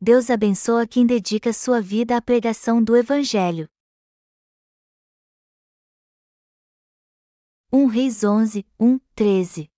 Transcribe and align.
Deus 0.00 0.30
abençoa 0.30 0.86
quem 0.86 1.04
dedica 1.04 1.52
sua 1.52 1.82
vida 1.82 2.16
à 2.16 2.22
pregação 2.22 2.80
do 2.80 2.96
Evangelho. 2.96 3.68
1 7.72 7.86
Reis 7.86 8.22
11, 8.22 8.64
1, 8.78 9.00
13 9.16 9.68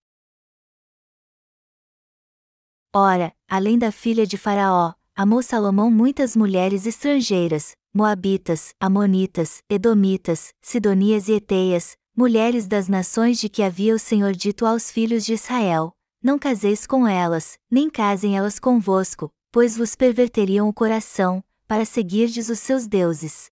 Ora, 2.95 3.35
além 3.49 3.79
da 3.79 3.91
filha 3.91 4.27
de 4.27 4.37
Faraó, 4.37 4.93
amou 5.17 5.43
Salomão 5.43 5.91
muitas 5.91 6.37
mulheres 6.37 6.85
estrangeiras, 6.85 7.75
Moabitas, 7.95 8.75
Amonitas, 8.79 9.63
Edomitas, 9.71 10.53
Sidonias 10.61 11.29
e 11.29 11.33
Eteias, 11.33 11.97
mulheres 12.15 12.67
das 12.67 12.89
nações 12.89 13.41
de 13.41 13.49
que 13.49 13.63
havia 13.63 13.95
o 13.95 13.99
Senhor 13.99 14.33
dito 14.33 14.67
aos 14.67 14.91
filhos 14.91 15.25
de 15.25 15.33
Israel: 15.33 15.97
Não 16.23 16.39
caseis 16.39 16.87
com 16.87 17.09
elas, 17.09 17.59
nem 17.71 17.89
casem 17.89 18.37
elas 18.37 18.59
convosco, 18.59 19.32
pois 19.52 19.77
vos 19.77 19.95
perverteriam 19.95 20.68
o 20.68 20.72
coração, 20.72 21.42
para 21.66 21.84
seguirdes 21.84 22.48
os 22.48 22.58
seus 22.58 22.86
deuses. 22.86 23.50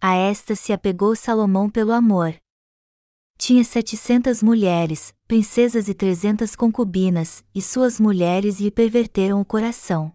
A 0.00 0.14
esta 0.14 0.54
se 0.54 0.72
apegou 0.72 1.16
Salomão 1.16 1.70
pelo 1.70 1.92
amor. 1.92 2.34
Tinha 3.36 3.64
setecentas 3.64 4.42
mulheres, 4.42 5.14
princesas 5.26 5.88
e 5.88 5.94
trezentas 5.94 6.54
concubinas, 6.54 7.44
e 7.54 7.60
suas 7.60 7.98
mulheres 7.98 8.60
lhe 8.60 8.70
perverteram 8.70 9.40
o 9.40 9.44
coração. 9.44 10.12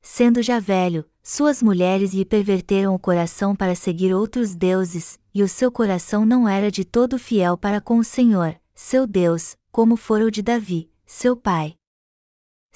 Sendo 0.00 0.42
já 0.42 0.58
velho, 0.58 1.04
suas 1.22 1.62
mulheres 1.62 2.12
lhe 2.12 2.24
perverteram 2.24 2.94
o 2.94 2.98
coração 2.98 3.56
para 3.56 3.74
seguir 3.74 4.14
outros 4.14 4.54
deuses, 4.54 5.18
e 5.34 5.42
o 5.42 5.48
seu 5.48 5.72
coração 5.72 6.24
não 6.24 6.48
era 6.48 6.70
de 6.70 6.84
todo 6.84 7.18
fiel 7.18 7.56
para 7.56 7.80
com 7.80 7.98
o 7.98 8.04
Senhor, 8.04 8.58
seu 8.74 9.06
Deus, 9.06 9.56
como 9.72 9.96
fora 9.96 10.24
o 10.24 10.30
de 10.30 10.42
Davi, 10.42 10.90
seu 11.06 11.36
pai. 11.36 11.76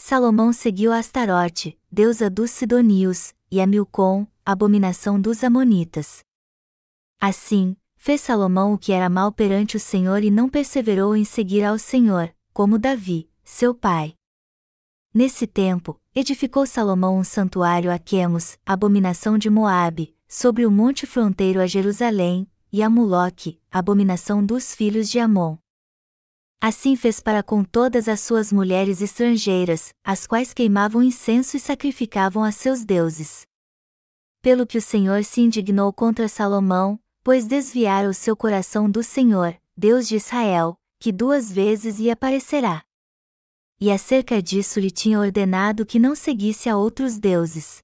Salomão 0.01 0.53
seguiu 0.53 0.93
a 0.93 0.99
Astarote, 0.99 1.77
deusa 1.91 2.31
dos 2.31 2.53
Sidonios, 2.53 3.35
e 3.51 3.61
a 3.61 3.67
Milcom, 3.67 4.29
abominação 4.47 5.21
dos 5.21 5.43
Amonitas. 5.43 6.21
Assim, 7.21 7.77
fez 7.97 8.21
Salomão 8.21 8.73
o 8.73 8.79
que 8.79 8.93
era 8.93 9.11
mal 9.11 9.33
perante 9.33 9.77
o 9.77 9.81
Senhor 9.81 10.23
e 10.23 10.31
não 10.31 10.49
perseverou 10.49 11.17
em 11.17 11.25
seguir 11.25 11.65
ao 11.65 11.77
Senhor, 11.81 12.33
como 12.55 12.79
Davi, 12.79 13.29
seu 13.43 13.75
pai. 13.75 14.15
Nesse 15.13 15.49
tempo, 15.49 16.01
edificou 16.15 16.65
Salomão 16.65 17.19
um 17.19 17.25
santuário 17.25 17.93
a 17.93 17.99
Quemos, 17.99 18.57
abominação 18.65 19.37
de 19.37 19.51
Moabe, 19.51 20.15
sobre 20.29 20.65
o 20.65 20.71
monte 20.71 21.07
fronteiro 21.07 21.61
a 21.61 21.67
Jerusalém, 21.67 22.49
e 22.73 22.85
a 22.85 22.89
Muloque, 22.89 23.61
abominação 23.69 24.47
dos 24.47 24.77
filhos 24.77 25.11
de 25.11 25.19
Amon. 25.19 25.59
Assim 26.61 26.97
fez 26.97 27.21
para 27.21 27.41
com 27.41 27.63
todas 27.63 28.09
as 28.09 28.19
suas 28.19 28.53
mulheres 28.53 29.01
estrangeiras, 29.01 29.91
as 30.05 30.27
quais 30.27 30.53
queimavam 30.53 31.01
incenso 31.03 31.57
e 31.57 31.61
sacrificavam 31.61 32.43
a 32.43 32.51
seus 32.51 32.85
deuses. 32.85 33.47
Pelo 34.43 34.67
que 34.67 34.77
o 34.77 34.83
Senhor 34.83 35.23
se 35.23 35.41
indignou 35.41 35.93
contra 35.93 36.29
Salomão, 36.29 36.99
pois 37.23 37.47
desviara 37.47 38.09
o 38.09 38.15
seu 38.15 38.37
coração 38.37 38.91
do 38.91 39.05
Senhor, 39.05 39.57
Deus 39.77 40.09
de 40.09 40.17
Israel, 40.17 40.77
que 40.99 41.13
duas 41.13 41.53
vezes 41.53 42.01
lhe 42.01 42.11
aparecerá. 42.11 42.83
E 43.81 43.93
acerca 43.93 44.43
disso 44.43 44.81
lhe 44.81 44.91
tinha 44.91 45.21
ordenado 45.21 45.87
que 45.87 46.01
não 46.01 46.17
seguisse 46.17 46.69
a 46.69 46.77
outros 46.77 47.21
deuses. 47.21 47.79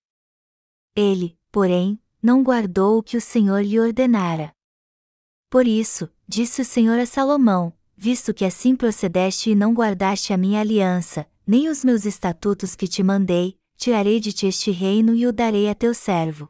Ele, 0.96 1.38
porém, 1.52 2.00
não 2.20 2.42
guardou 2.42 2.98
o 2.98 3.02
que 3.04 3.16
o 3.16 3.20
Senhor 3.20 3.62
lhe 3.62 3.78
ordenara. 3.78 4.52
Por 5.48 5.68
isso, 5.68 6.10
disse 6.26 6.62
o 6.62 6.64
Senhor 6.64 6.98
a 6.98 7.06
Salomão: 7.06 7.72
visto 7.96 8.34
que 8.34 8.44
assim 8.44 8.74
procedeste 8.74 9.50
e 9.50 9.54
não 9.54 9.72
guardaste 9.72 10.32
a 10.32 10.36
minha 10.36 10.60
aliança, 10.60 11.26
nem 11.46 11.68
os 11.68 11.84
meus 11.84 12.04
estatutos 12.04 12.74
que 12.74 12.88
te 12.88 13.02
mandei, 13.02 13.58
tirarei 13.76 14.20
de 14.20 14.32
ti 14.32 14.46
este 14.46 14.70
reino 14.70 15.14
e 15.14 15.26
o 15.26 15.32
darei 15.32 15.68
a 15.68 15.74
teu 15.74 15.94
servo. 15.94 16.48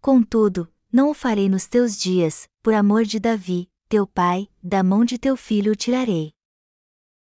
Contudo, 0.00 0.72
não 0.92 1.10
o 1.10 1.14
farei 1.14 1.48
nos 1.48 1.66
teus 1.66 1.96
dias, 1.96 2.48
por 2.62 2.74
amor 2.74 3.04
de 3.04 3.20
Davi, 3.20 3.70
teu 3.88 4.06
pai, 4.06 4.48
da 4.62 4.82
mão 4.82 5.04
de 5.04 5.18
teu 5.18 5.36
filho 5.36 5.72
o 5.72 5.76
tirarei. 5.76 6.32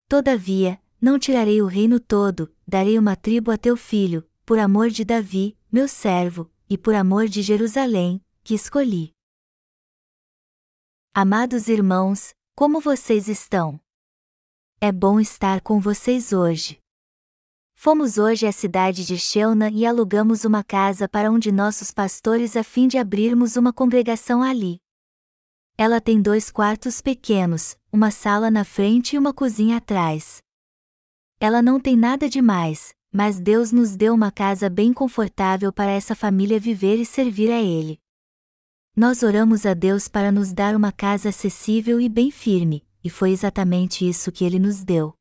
Todavia, 0.09 0.81
não 1.01 1.19
tirarei 1.19 1.61
o 1.61 1.67
reino 1.67 2.01
todo, 2.01 2.53
darei 2.67 2.99
uma 2.99 3.15
tribo 3.17 3.51
a 3.51 3.59
teu 3.59 3.77
filho, 3.77 4.29
por 4.47 4.59
amor 4.59 4.89
de 4.91 5.05
Davi, 5.05 5.57
meu 5.71 5.87
servo, 5.87 6.51
e 6.71 6.79
por 6.79 6.95
amor 6.95 7.29
de 7.29 7.43
Jerusalém, 7.43 8.25
que 8.43 8.55
escolhi. 8.55 9.13
Amados 11.15 11.69
irmãos, 11.69 12.33
como 12.59 12.81
vocês 12.81 13.29
estão? 13.29 13.81
É 14.81 14.91
bom 14.91 15.21
estar 15.21 15.61
com 15.61 15.79
vocês 15.79 16.33
hoje. 16.33 16.81
Fomos 17.73 18.19
hoje 18.19 18.49
à 18.49 18.51
cidade 18.51 19.07
de 19.07 19.17
Sheuna 19.17 19.71
e 19.71 19.87
alugamos 19.87 20.45
uma 20.45 20.65
casa 20.65 21.09
para 21.09 21.31
um 21.31 21.39
de 21.39 21.53
nossos 21.53 21.93
pastores 21.93 22.57
a 22.57 22.65
fim 22.65 22.89
de 22.89 22.99
abrirmos 22.99 23.55
uma 23.55 23.73
congregação 23.73 24.43
ali. 24.43 24.81
Ela 25.77 26.01
tem 26.01 26.21
dois 26.21 26.51
quartos 26.51 27.01
pequenos, 27.01 27.79
uma 27.93 28.11
sala 28.11 28.51
na 28.51 28.65
frente 28.65 29.15
e 29.15 29.19
uma 29.21 29.33
cozinha 29.33 29.77
atrás. 29.77 30.43
Ela 31.39 31.63
não 31.63 31.79
tem 31.79 31.97
nada 31.97 32.29
demais, 32.29 32.93
mas 33.13 33.39
Deus 33.39 33.71
nos 33.71 33.95
deu 33.95 34.13
uma 34.13 34.33
casa 34.33 34.69
bem 34.69 34.93
confortável 34.93 35.73
para 35.73 35.93
essa 35.93 36.17
família 36.17 36.59
viver 36.59 36.97
e 36.97 37.07
servir 37.07 37.53
a 37.53 37.63
Ele. 37.63 38.01
Nós 38.99 39.23
oramos 39.23 39.65
a 39.65 39.75
Deus 39.75 40.09
para 40.09 40.33
nos 40.33 40.53
dar 40.53 40.75
uma 40.75 40.91
casa 40.91 41.29
acessível 41.29 42.01
e 42.01 42.09
bem 42.09 42.33
firme, 42.33 42.85
e 43.05 43.09
foi 43.09 43.31
exatamente 43.31 44.05
isso 44.05 44.33
que 44.33 44.45
ele 44.45 44.59
nos 44.59 44.83
deu. 44.83 45.15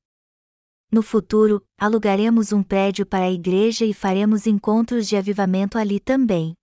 No 0.91 1.03
futuro, 1.03 1.63
alugaremos 1.77 2.51
um 2.51 2.63
prédio 2.63 3.05
para 3.05 3.25
a 3.25 3.31
igreja 3.31 3.85
e 3.85 3.93
faremos 3.93 4.47
encontros 4.47 5.07
de 5.07 5.15
avivamento 5.15 5.77
ali 5.77 5.99
também. 5.99 6.55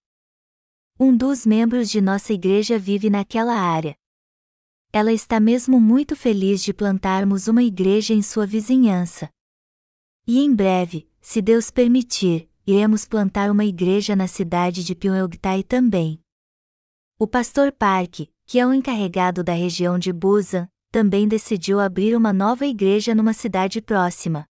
Um 0.99 1.17
dos 1.17 1.47
membros 1.47 1.89
de 1.89 2.01
nossa 2.01 2.33
igreja 2.33 2.81
vive 2.81 3.09
naquela 3.09 3.55
área. 3.55 3.95
Ela 4.93 5.13
está 5.13 5.39
mesmo 5.39 5.81
muito 5.81 6.17
feliz 6.17 6.65
de 6.65 6.75
plantarmos 6.75 7.47
uma 7.47 7.63
igreja 7.63 8.13
em 8.13 8.23
sua 8.23 8.45
vizinhança. 8.45 9.31
E 10.27 10.41
em 10.41 10.53
breve, 10.53 11.09
se 11.21 11.41
Deus 11.41 11.71
permitir, 11.71 12.51
iremos 12.67 13.07
plantar 13.07 13.53
uma 13.53 13.65
igreja 13.65 14.17
na 14.17 14.27
cidade 14.27 14.83
de 14.83 14.97
Pyongyang 14.97 15.63
também. 15.63 16.24
O 17.25 17.27
pastor 17.27 17.73
Park, 17.73 18.29
que 18.45 18.59
é 18.59 18.67
o 18.67 18.75
encarregado 18.75 19.43
da 19.43 19.55
região 19.55 19.99
de 19.99 20.13
Busan, 20.13 20.69
também 20.93 21.27
decidiu 21.27 21.81
abrir 21.81 22.15
uma 22.15 22.35
nova 22.35 22.67
igreja 22.67 23.15
numa 23.15 23.33
cidade 23.33 23.81
próxima. 23.81 24.45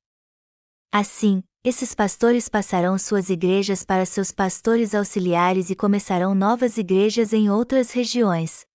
Assim, 0.91 1.41
esses 1.63 1.95
pastores 1.95 2.49
passarão 2.49 2.99
suas 2.99 3.31
igrejas 3.31 3.85
para 3.85 4.05
seus 4.05 4.33
pastores 4.33 4.93
auxiliares 4.93 5.71
e 5.71 5.77
começarão 5.77 6.35
novas 6.35 6.77
igrejas 6.77 7.33
em 7.33 7.49
outras 7.49 7.93
regiões. 7.93 8.67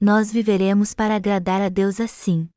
Nós 0.00 0.30
viveremos 0.30 0.94
para 0.94 1.16
agradar 1.16 1.60
a 1.60 1.68
Deus 1.68 1.98
assim. 2.00 2.48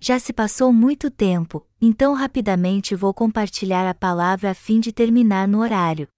Já 0.00 0.18
se 0.18 0.32
passou 0.32 0.72
muito 0.72 1.08
tempo, 1.08 1.64
então 1.80 2.14
rapidamente 2.14 2.96
vou 2.96 3.14
compartilhar 3.14 3.88
a 3.88 3.94
palavra 3.94 4.50
a 4.50 4.54
fim 4.54 4.80
de 4.80 4.90
terminar 4.92 5.46
no 5.46 5.60
horário. 5.60 6.08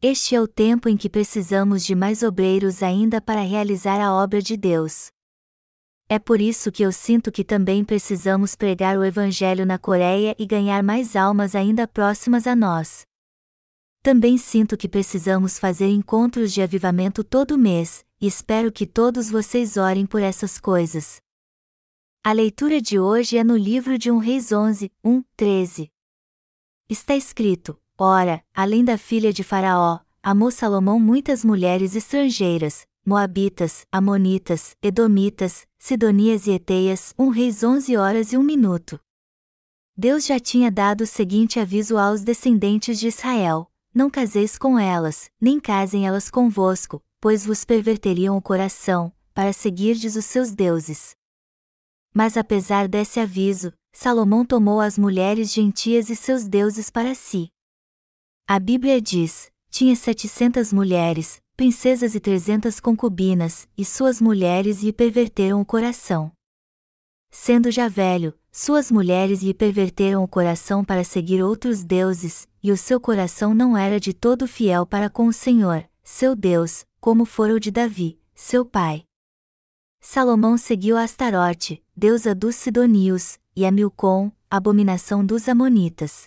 Este 0.00 0.36
é 0.36 0.40
o 0.40 0.46
tempo 0.46 0.88
em 0.88 0.96
que 0.96 1.10
precisamos 1.10 1.84
de 1.84 1.92
mais 1.92 2.22
obreiros 2.22 2.84
ainda 2.84 3.20
para 3.20 3.40
realizar 3.40 4.00
a 4.00 4.14
obra 4.14 4.40
de 4.40 4.56
Deus. 4.56 5.10
É 6.08 6.20
por 6.20 6.40
isso 6.40 6.70
que 6.70 6.84
eu 6.84 6.92
sinto 6.92 7.32
que 7.32 7.42
também 7.42 7.84
precisamos 7.84 8.54
pregar 8.54 8.96
o 8.96 9.04
Evangelho 9.04 9.66
na 9.66 9.76
Coreia 9.76 10.36
e 10.38 10.46
ganhar 10.46 10.84
mais 10.84 11.16
almas 11.16 11.56
ainda 11.56 11.88
próximas 11.88 12.46
a 12.46 12.54
nós. 12.54 13.04
Também 14.00 14.38
sinto 14.38 14.76
que 14.76 14.88
precisamos 14.88 15.58
fazer 15.58 15.88
encontros 15.88 16.52
de 16.52 16.62
avivamento 16.62 17.24
todo 17.24 17.58
mês, 17.58 18.06
e 18.20 18.28
espero 18.28 18.70
que 18.70 18.86
todos 18.86 19.28
vocês 19.28 19.76
orem 19.76 20.06
por 20.06 20.22
essas 20.22 20.60
coisas. 20.60 21.20
A 22.22 22.30
leitura 22.30 22.80
de 22.80 23.00
hoje 23.00 23.36
é 23.36 23.42
no 23.42 23.56
livro 23.56 23.98
de 23.98 24.12
1 24.12 24.18
Reis 24.18 24.52
11, 24.52 24.92
1, 25.02 25.24
13. 25.36 25.90
Está 26.88 27.16
escrito: 27.16 27.76
Ora, 28.00 28.44
além 28.54 28.84
da 28.84 28.96
filha 28.96 29.32
de 29.32 29.42
Faraó, 29.42 29.98
amou 30.22 30.52
Salomão 30.52 31.00
muitas 31.00 31.44
mulheres 31.44 31.96
estrangeiras, 31.96 32.86
Moabitas, 33.04 33.84
Amonitas, 33.90 34.76
Edomitas, 34.80 35.66
Sidonias 35.76 36.46
e 36.46 36.52
Eteias, 36.52 37.12
um 37.18 37.28
reis 37.28 37.64
onze 37.64 37.96
horas 37.96 38.32
e 38.32 38.36
um 38.36 38.42
minuto. 38.44 39.00
Deus 39.96 40.26
já 40.26 40.38
tinha 40.38 40.70
dado 40.70 41.00
o 41.00 41.06
seguinte 41.08 41.58
aviso 41.58 41.98
aos 41.98 42.22
descendentes 42.22 43.00
de 43.00 43.08
Israel: 43.08 43.68
Não 43.92 44.08
caseis 44.08 44.56
com 44.56 44.78
elas, 44.78 45.28
nem 45.40 45.58
casem 45.58 46.06
elas 46.06 46.30
convosco, 46.30 47.02
pois 47.20 47.44
vos 47.44 47.64
perverteriam 47.64 48.36
o 48.36 48.42
coração, 48.42 49.12
para 49.34 49.52
seguirdes 49.52 50.14
os 50.14 50.24
seus 50.24 50.52
deuses. 50.52 51.16
Mas 52.14 52.36
apesar 52.36 52.86
desse 52.86 53.18
aviso, 53.18 53.72
Salomão 53.92 54.44
tomou 54.44 54.80
as 54.80 54.96
mulheres 54.96 55.52
gentias 55.52 56.08
e 56.10 56.14
seus 56.14 56.46
deuses 56.46 56.90
para 56.90 57.12
si. 57.12 57.50
A 58.50 58.58
Bíblia 58.58 58.98
diz: 58.98 59.52
tinha 59.68 59.94
setecentas 59.94 60.72
mulheres, 60.72 61.38
princesas 61.54 62.14
e 62.14 62.20
trezentas 62.20 62.80
concubinas, 62.80 63.68
e 63.76 63.84
suas 63.84 64.22
mulheres 64.22 64.82
lhe 64.82 64.90
perverteram 64.90 65.60
o 65.60 65.66
coração. 65.66 66.32
Sendo 67.30 67.70
já 67.70 67.88
velho, 67.88 68.32
suas 68.50 68.90
mulheres 68.90 69.42
lhe 69.42 69.52
perverteram 69.52 70.24
o 70.24 70.26
coração 70.26 70.82
para 70.82 71.04
seguir 71.04 71.42
outros 71.42 71.84
deuses, 71.84 72.48
e 72.62 72.72
o 72.72 72.76
seu 72.78 72.98
coração 72.98 73.52
não 73.52 73.76
era 73.76 74.00
de 74.00 74.14
todo 74.14 74.48
fiel 74.48 74.86
para 74.86 75.10
com 75.10 75.26
o 75.26 75.32
Senhor, 75.32 75.86
seu 76.02 76.34
Deus, 76.34 76.86
como 77.02 77.26
fora 77.26 77.52
o 77.52 77.60
de 77.60 77.70
Davi, 77.70 78.18
seu 78.34 78.64
pai. 78.64 79.04
Salomão 80.00 80.56
seguiu 80.56 80.96
a 80.96 81.02
Astarote, 81.02 81.84
deusa 81.94 82.34
dos 82.34 82.56
Sidonios, 82.56 83.38
e 83.54 83.66
a 83.66 83.70
Milcom, 83.70 84.32
abominação 84.48 85.22
dos 85.22 85.50
Amonitas. 85.50 86.24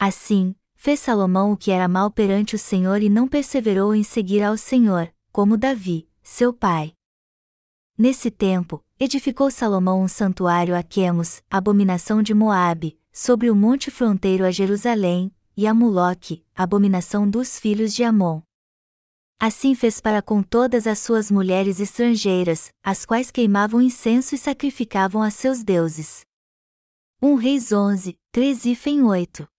Assim, 0.00 0.56
fez 0.82 0.98
Salomão 0.98 1.52
o 1.52 1.56
que 1.56 1.70
era 1.70 1.86
mal 1.86 2.10
perante 2.10 2.56
o 2.56 2.58
Senhor 2.58 3.02
e 3.02 3.08
não 3.08 3.28
perseverou 3.28 3.94
em 3.94 4.02
seguir 4.02 4.42
ao 4.42 4.56
Senhor, 4.56 5.14
como 5.30 5.56
Davi, 5.56 6.08
seu 6.24 6.52
pai. 6.52 6.92
Nesse 7.96 8.32
tempo, 8.32 8.84
edificou 8.98 9.48
Salomão 9.48 10.02
um 10.02 10.08
santuário 10.08 10.76
a 10.76 10.82
Quemos, 10.82 11.40
abominação 11.48 12.20
de 12.20 12.34
Moabe, 12.34 12.98
sobre 13.12 13.48
o 13.48 13.54
monte 13.54 13.92
fronteiro 13.92 14.44
a 14.44 14.50
Jerusalém, 14.50 15.32
e 15.56 15.68
a 15.68 15.72
Muloque, 15.72 16.44
abominação 16.52 17.30
dos 17.30 17.60
filhos 17.60 17.94
de 17.94 18.02
Amon. 18.02 18.42
Assim 19.38 19.76
fez 19.76 20.00
para 20.00 20.20
com 20.20 20.42
todas 20.42 20.88
as 20.88 20.98
suas 20.98 21.30
mulheres 21.30 21.78
estrangeiras, 21.78 22.72
as 22.82 23.06
quais 23.06 23.30
queimavam 23.30 23.80
incenso 23.80 24.34
e 24.34 24.38
sacrificavam 24.38 25.22
a 25.22 25.30
seus 25.30 25.62
deuses. 25.62 26.22
1 27.22 27.36
Reis 27.36 27.70
11, 27.70 28.18
3 28.32 28.64
e 28.64 28.74
Fem 28.74 29.04
8 29.04 29.51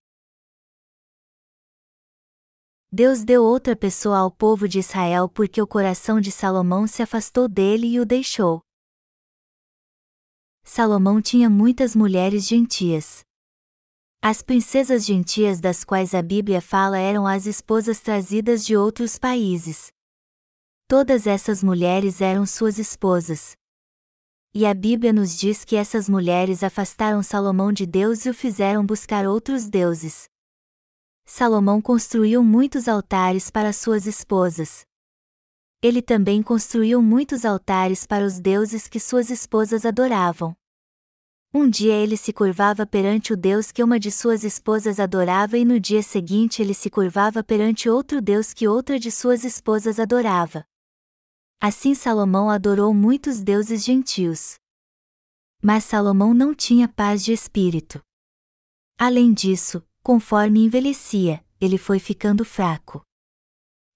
Deus 2.96 3.24
deu 3.24 3.44
outra 3.44 3.76
pessoa 3.76 4.20
ao 4.20 4.30
povo 4.30 4.68
de 4.68 4.78
Israel 4.78 5.28
porque 5.28 5.60
o 5.60 5.66
coração 5.66 6.22
de 6.22 6.32
Salomão 6.32 6.86
se 6.86 7.02
afastou 7.02 7.48
dele 7.48 7.88
e 7.88 8.00
o 8.00 8.06
deixou. 8.06 8.62
Salomão 10.64 11.20
tinha 11.20 11.50
muitas 11.50 11.96
mulheres 11.96 12.46
gentias. 12.48 13.24
As 14.22 14.44
princesas 14.44 15.04
gentias 15.04 15.60
das 15.60 15.84
quais 15.84 16.14
a 16.14 16.22
Bíblia 16.22 16.62
fala 16.62 17.00
eram 17.00 17.26
as 17.26 17.48
esposas 17.48 18.00
trazidas 18.00 18.64
de 18.64 18.78
outros 18.78 19.18
países. 19.18 19.92
Todas 20.88 21.26
essas 21.26 21.64
mulheres 21.64 22.22
eram 22.22 22.46
suas 22.46 22.78
esposas. 22.78 23.56
E 24.54 24.68
a 24.68 24.74
Bíblia 24.76 25.12
nos 25.12 25.36
diz 25.36 25.66
que 25.66 25.76
essas 25.76 26.08
mulheres 26.08 26.62
afastaram 26.62 27.24
Salomão 27.24 27.74
de 27.74 27.88
Deus 27.88 28.24
e 28.28 28.30
o 28.30 28.36
fizeram 28.36 28.86
buscar 28.86 29.26
outros 29.26 29.68
deuses. 29.68 30.32
Salomão 31.26 31.82
construiu 31.82 32.44
muitos 32.44 32.88
altares 32.88 33.50
para 33.50 33.72
suas 33.72 34.06
esposas. 34.06 34.86
Ele 35.82 36.02
também 36.02 36.44
construiu 36.44 37.02
muitos 37.02 37.46
altares 37.46 38.06
para 38.06 38.26
os 38.26 38.40
deuses 38.40 38.88
que 38.88 39.00
suas 39.00 39.30
esposas 39.30 39.86
adoravam. 39.86 40.56
Um 41.54 41.70
dia 41.70 41.94
ele 41.94 42.18
se 42.18 42.34
curvava 42.34 42.86
perante 42.86 43.32
o 43.32 43.38
Deus 43.38 43.72
que 43.72 43.84
uma 43.84 44.00
de 44.00 44.10
suas 44.10 44.44
esposas 44.44 45.00
adorava 45.00 45.58
e 45.58 45.64
no 45.64 45.80
dia 45.80 46.02
seguinte 46.02 46.62
ele 46.62 46.74
se 46.74 46.90
curvava 46.90 47.44
perante 47.44 47.90
outro 47.90 48.22
Deus 48.22 48.54
que 48.54 48.68
outra 48.68 49.00
de 49.00 49.12
suas 49.12 49.44
esposas 49.44 50.00
adorava. 50.00 50.66
Assim 51.62 51.94
Salomão 51.94 52.50
adorou 52.50 52.94
muitos 52.94 53.42
deuses 53.42 53.84
gentios. 53.84 54.56
Mas 55.62 55.84
Salomão 55.84 56.34
não 56.34 56.54
tinha 56.54 56.90
paz 56.90 57.24
de 57.24 57.32
espírito. 57.32 58.02
Além 58.98 59.32
disso, 59.32 59.86
conforme 60.04 60.66
envelhecia, 60.66 61.44
ele 61.60 61.78
foi 61.78 61.98
ficando 61.98 62.44
fraco. 62.44 63.02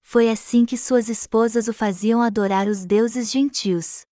Foi 0.02 0.30
assim 0.30 0.64
que 0.64 0.78
suas 0.78 1.10
esposas 1.10 1.68
o 1.68 1.74
faziam 1.74 2.22
adorar 2.22 2.66
os 2.66 2.86
deuses 2.86 3.30
gentios. 3.30 4.06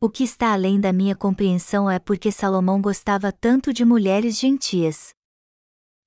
O 0.00 0.10
que 0.10 0.24
está 0.24 0.52
além 0.52 0.80
da 0.80 0.92
minha 0.92 1.14
compreensão 1.14 1.88
é 1.88 2.00
porque 2.00 2.32
Salomão 2.32 2.82
gostava 2.82 3.30
tanto 3.30 3.72
de 3.72 3.84
mulheres 3.84 4.36
gentias. 4.36 5.14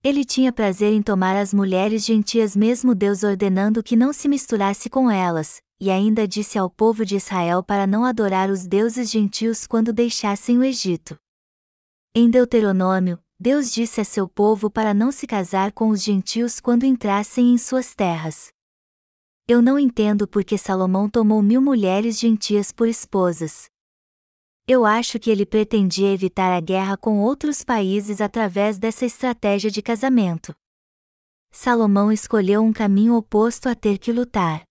Ele 0.04 0.26
tinha 0.26 0.52
prazer 0.52 0.92
em 0.94 1.02
tomar 1.02 1.36
as 1.38 1.54
mulheres 1.54 2.06
gentias, 2.06 2.56
mesmo 2.56 2.94
Deus 2.94 3.24
ordenando 3.24 3.82
que 3.82 3.96
não 3.96 4.12
se 4.12 4.28
misturasse 4.28 4.90
com 4.90 5.10
elas, 5.10 5.62
e 5.80 5.90
ainda 5.90 6.28
disse 6.28 6.58
ao 6.58 6.70
povo 6.70 7.06
de 7.06 7.16
Israel 7.16 7.64
para 7.64 7.88
não 7.88 8.04
adorar 8.04 8.50
os 8.50 8.68
deuses 8.68 9.10
gentios 9.10 9.66
quando 9.66 9.94
deixassem 9.94 10.58
o 10.58 10.64
Egito. 10.64 11.18
Em 12.14 12.30
Deuteronômio, 12.30 13.18
Deus 13.42 13.72
disse 13.72 14.02
a 14.02 14.04
seu 14.04 14.28
povo 14.28 14.70
para 14.70 14.94
não 14.94 15.14
se 15.14 15.26
casar 15.26 15.72
com 15.72 15.88
os 15.88 16.04
gentios 16.04 16.60
quando 16.60 16.84
entrassem 16.84 17.54
em 17.54 17.58
suas 17.58 17.96
terras. 17.96 18.52
Eu 19.48 19.62
não 19.62 19.80
entendo 19.80 20.28
por 20.28 20.44
que 20.44 20.58
Salomão 20.58 21.10
tomou 21.10 21.42
mil 21.42 21.62
mulheres 21.62 22.20
gentias 22.20 22.74
por 22.74 22.86
esposas. 22.86 23.70
Eu 24.68 24.86
acho 24.86 25.18
que 25.18 25.30
ele 25.30 25.46
pretendia 25.46 26.12
evitar 26.12 26.52
a 26.52 26.60
guerra 26.60 26.98
com 26.98 27.22
outros 27.22 27.64
países 27.64 28.20
através 28.20 28.78
dessa 28.78 29.06
estratégia 29.06 29.72
de 29.72 29.82
casamento. 29.82 30.54
Salomão 31.50 32.12
escolheu 32.12 32.62
um 32.62 32.74
caminho 32.74 33.16
oposto 33.16 33.70
a 33.70 33.74
ter 33.74 34.00
que 34.00 34.12
lutar. 34.12 34.64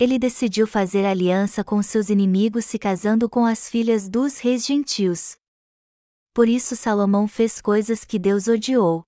Ele 0.00 0.18
decidiu 0.18 0.66
fazer 0.66 1.04
aliança 1.04 1.62
com 1.62 1.82
seus 1.82 2.08
inimigos 2.08 2.64
se 2.64 2.78
casando 2.78 3.28
com 3.28 3.44
as 3.44 3.68
filhas 3.68 4.08
dos 4.08 4.38
reis 4.38 4.64
gentios, 4.64 5.36
por 6.36 6.50
isso 6.50 6.76
Salomão 6.76 7.26
fez 7.26 7.62
coisas 7.62 8.04
que 8.04 8.18
Deus 8.18 8.46
odiou. 8.46 9.02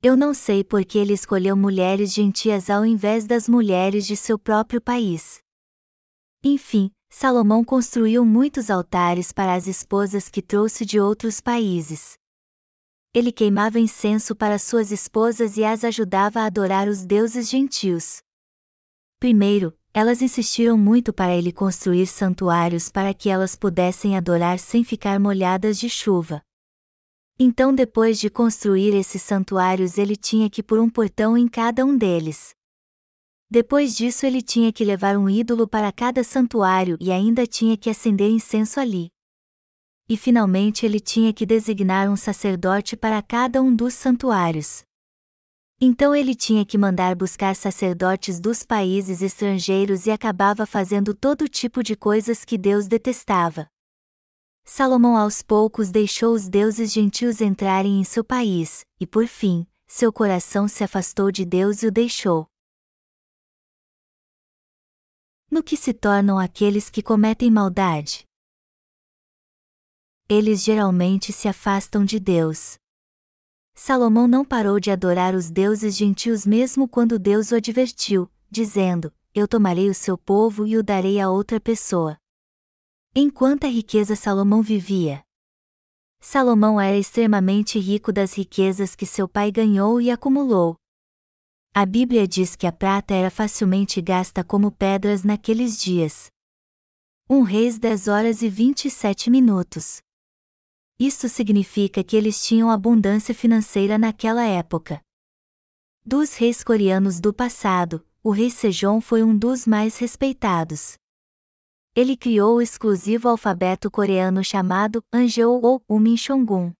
Eu 0.00 0.16
não 0.16 0.32
sei 0.32 0.62
por 0.62 0.84
que 0.84 0.96
ele 0.96 1.12
escolheu 1.12 1.56
mulheres 1.56 2.14
gentias 2.14 2.70
ao 2.70 2.86
invés 2.86 3.26
das 3.26 3.48
mulheres 3.48 4.06
de 4.06 4.16
seu 4.16 4.38
próprio 4.38 4.80
país. 4.80 5.40
Enfim, 6.44 6.92
Salomão 7.10 7.64
construiu 7.64 8.24
muitos 8.24 8.70
altares 8.70 9.32
para 9.32 9.52
as 9.52 9.66
esposas 9.66 10.28
que 10.28 10.40
trouxe 10.40 10.86
de 10.86 11.00
outros 11.00 11.40
países. 11.40 12.16
Ele 13.12 13.32
queimava 13.32 13.80
incenso 13.80 14.36
para 14.36 14.60
suas 14.60 14.92
esposas 14.92 15.56
e 15.56 15.64
as 15.64 15.82
ajudava 15.82 16.42
a 16.42 16.46
adorar 16.46 16.86
os 16.86 17.04
deuses 17.04 17.50
gentios. 17.50 18.18
Primeiro, 19.18 19.76
elas 19.92 20.22
insistiram 20.22 20.76
muito 20.76 21.12
para 21.12 21.34
ele 21.34 21.52
construir 21.52 22.06
santuários 22.06 22.90
para 22.90 23.12
que 23.14 23.28
elas 23.28 23.56
pudessem 23.56 24.16
adorar 24.16 24.58
sem 24.58 24.84
ficar 24.84 25.18
molhadas 25.18 25.78
de 25.78 25.88
chuva. 25.88 26.42
Então, 27.38 27.72
depois 27.74 28.18
de 28.18 28.28
construir 28.28 28.94
esses 28.94 29.22
santuários, 29.22 29.96
ele 29.96 30.16
tinha 30.16 30.50
que 30.50 30.62
pôr 30.62 30.80
um 30.80 30.90
portão 30.90 31.38
em 31.38 31.46
cada 31.46 31.84
um 31.84 31.96
deles. 31.96 32.50
Depois 33.50 33.96
disso, 33.96 34.26
ele 34.26 34.42
tinha 34.42 34.72
que 34.72 34.84
levar 34.84 35.16
um 35.16 35.30
ídolo 35.30 35.66
para 35.66 35.90
cada 35.90 36.22
santuário 36.22 36.98
e 37.00 37.10
ainda 37.10 37.46
tinha 37.46 37.76
que 37.76 37.88
acender 37.88 38.28
incenso 38.28 38.78
ali. 38.80 39.08
E 40.08 40.16
finalmente 40.16 40.84
ele 40.84 40.98
tinha 40.98 41.32
que 41.32 41.46
designar 41.46 42.10
um 42.10 42.16
sacerdote 42.16 42.96
para 42.96 43.22
cada 43.22 43.62
um 43.62 43.74
dos 43.74 43.94
santuários. 43.94 44.87
Então 45.80 46.12
ele 46.12 46.34
tinha 46.34 46.66
que 46.66 46.76
mandar 46.76 47.14
buscar 47.14 47.54
sacerdotes 47.54 48.40
dos 48.40 48.64
países 48.64 49.22
estrangeiros 49.22 50.06
e 50.06 50.10
acabava 50.10 50.66
fazendo 50.66 51.14
todo 51.14 51.48
tipo 51.48 51.84
de 51.84 51.94
coisas 51.94 52.44
que 52.44 52.58
Deus 52.58 52.88
detestava. 52.88 53.68
Salomão 54.64 55.16
aos 55.16 55.40
poucos 55.40 55.90
deixou 55.90 56.34
os 56.34 56.48
deuses 56.48 56.92
gentios 56.92 57.40
entrarem 57.40 58.00
em 58.00 58.04
seu 58.04 58.24
país, 58.24 58.84
e 58.98 59.06
por 59.06 59.28
fim, 59.28 59.64
seu 59.86 60.12
coração 60.12 60.66
se 60.66 60.82
afastou 60.82 61.30
de 61.30 61.44
Deus 61.44 61.82
e 61.84 61.86
o 61.86 61.92
deixou. 61.92 62.46
No 65.48 65.62
que 65.62 65.76
se 65.76 65.94
tornam 65.94 66.38
aqueles 66.38 66.90
que 66.90 67.02
cometem 67.02 67.50
maldade? 67.52 68.24
Eles 70.28 70.62
geralmente 70.62 71.32
se 71.32 71.48
afastam 71.48 72.04
de 72.04 72.20
Deus, 72.20 72.78
Salomão 73.80 74.26
não 74.26 74.44
parou 74.44 74.80
de 74.80 74.90
adorar 74.90 75.36
os 75.36 75.52
deuses 75.52 75.96
gentios 75.96 76.44
mesmo 76.44 76.88
quando 76.88 77.16
Deus 77.16 77.52
o 77.52 77.54
advertiu, 77.54 78.28
dizendo: 78.50 79.14
Eu 79.32 79.46
tomarei 79.46 79.88
o 79.88 79.94
seu 79.94 80.18
povo 80.18 80.66
e 80.66 80.76
o 80.76 80.82
darei 80.82 81.20
a 81.20 81.30
outra 81.30 81.60
pessoa. 81.60 82.18
Em 83.14 83.30
quanta 83.30 83.68
riqueza 83.68 84.16
Salomão 84.16 84.62
vivia! 84.62 85.22
Salomão 86.20 86.80
era 86.80 86.98
extremamente 86.98 87.78
rico 87.78 88.12
das 88.12 88.34
riquezas 88.34 88.96
que 88.96 89.06
seu 89.06 89.28
pai 89.28 89.52
ganhou 89.52 90.00
e 90.00 90.10
acumulou. 90.10 90.74
A 91.72 91.86
Bíblia 91.86 92.26
diz 92.26 92.56
que 92.56 92.66
a 92.66 92.72
prata 92.72 93.14
era 93.14 93.30
facilmente 93.30 94.02
gasta 94.02 94.42
como 94.42 94.72
pedras 94.72 95.22
naqueles 95.22 95.80
dias. 95.80 96.32
Um 97.30 97.42
Reis 97.42 97.78
10 97.78 98.08
horas 98.08 98.42
e 98.42 98.48
27 98.48 99.30
minutos. 99.30 100.02
Isso 100.98 101.28
significa 101.28 102.02
que 102.02 102.16
eles 102.16 102.44
tinham 102.44 102.70
abundância 102.70 103.32
financeira 103.32 103.96
naquela 103.96 104.44
época. 104.44 105.00
Dos 106.04 106.34
reis 106.34 106.64
coreanos 106.64 107.20
do 107.20 107.32
passado, 107.32 108.04
o 108.22 108.30
rei 108.30 108.50
Sejong 108.50 109.00
foi 109.00 109.22
um 109.22 109.36
dos 109.36 109.64
mais 109.64 109.96
respeitados. 109.96 110.96
Ele 111.94 112.16
criou 112.16 112.56
o 112.56 112.62
exclusivo 112.62 113.28
alfabeto 113.28 113.90
coreano 113.90 114.42
chamado 114.42 115.02
Hangeul 115.12 115.60
ou 115.64 115.82
Uminchongun. 115.88 116.72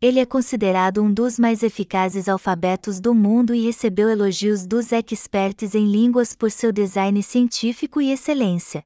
Ele 0.00 0.20
é 0.20 0.26
considerado 0.26 1.02
um 1.02 1.12
dos 1.12 1.38
mais 1.38 1.62
eficazes 1.62 2.28
alfabetos 2.28 3.00
do 3.00 3.14
mundo 3.14 3.54
e 3.54 3.64
recebeu 3.64 4.08
elogios 4.08 4.66
dos 4.66 4.92
experts 4.92 5.74
em 5.74 5.90
línguas 5.90 6.36
por 6.36 6.50
seu 6.50 6.70
design 6.70 7.20
científico 7.22 8.00
e 8.00 8.12
excelência. 8.12 8.84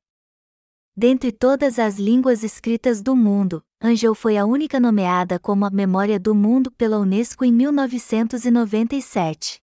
Dentre 0.97 1.31
todas 1.31 1.79
as 1.79 1.99
línguas 1.99 2.43
escritas 2.43 3.03
do 3.03 3.17
mundo, 3.17 3.63
Angel 3.83 4.15
foi 4.15 4.37
a 4.37 4.45
única 4.45 4.79
nomeada 4.79 5.39
como 5.39 5.65
a 5.65 5.71
Memória 5.71 6.21
do 6.21 6.35
Mundo 6.35 6.71
pela 6.71 6.99
Unesco 6.99 7.47
em 7.47 7.51
1997. 7.51 9.59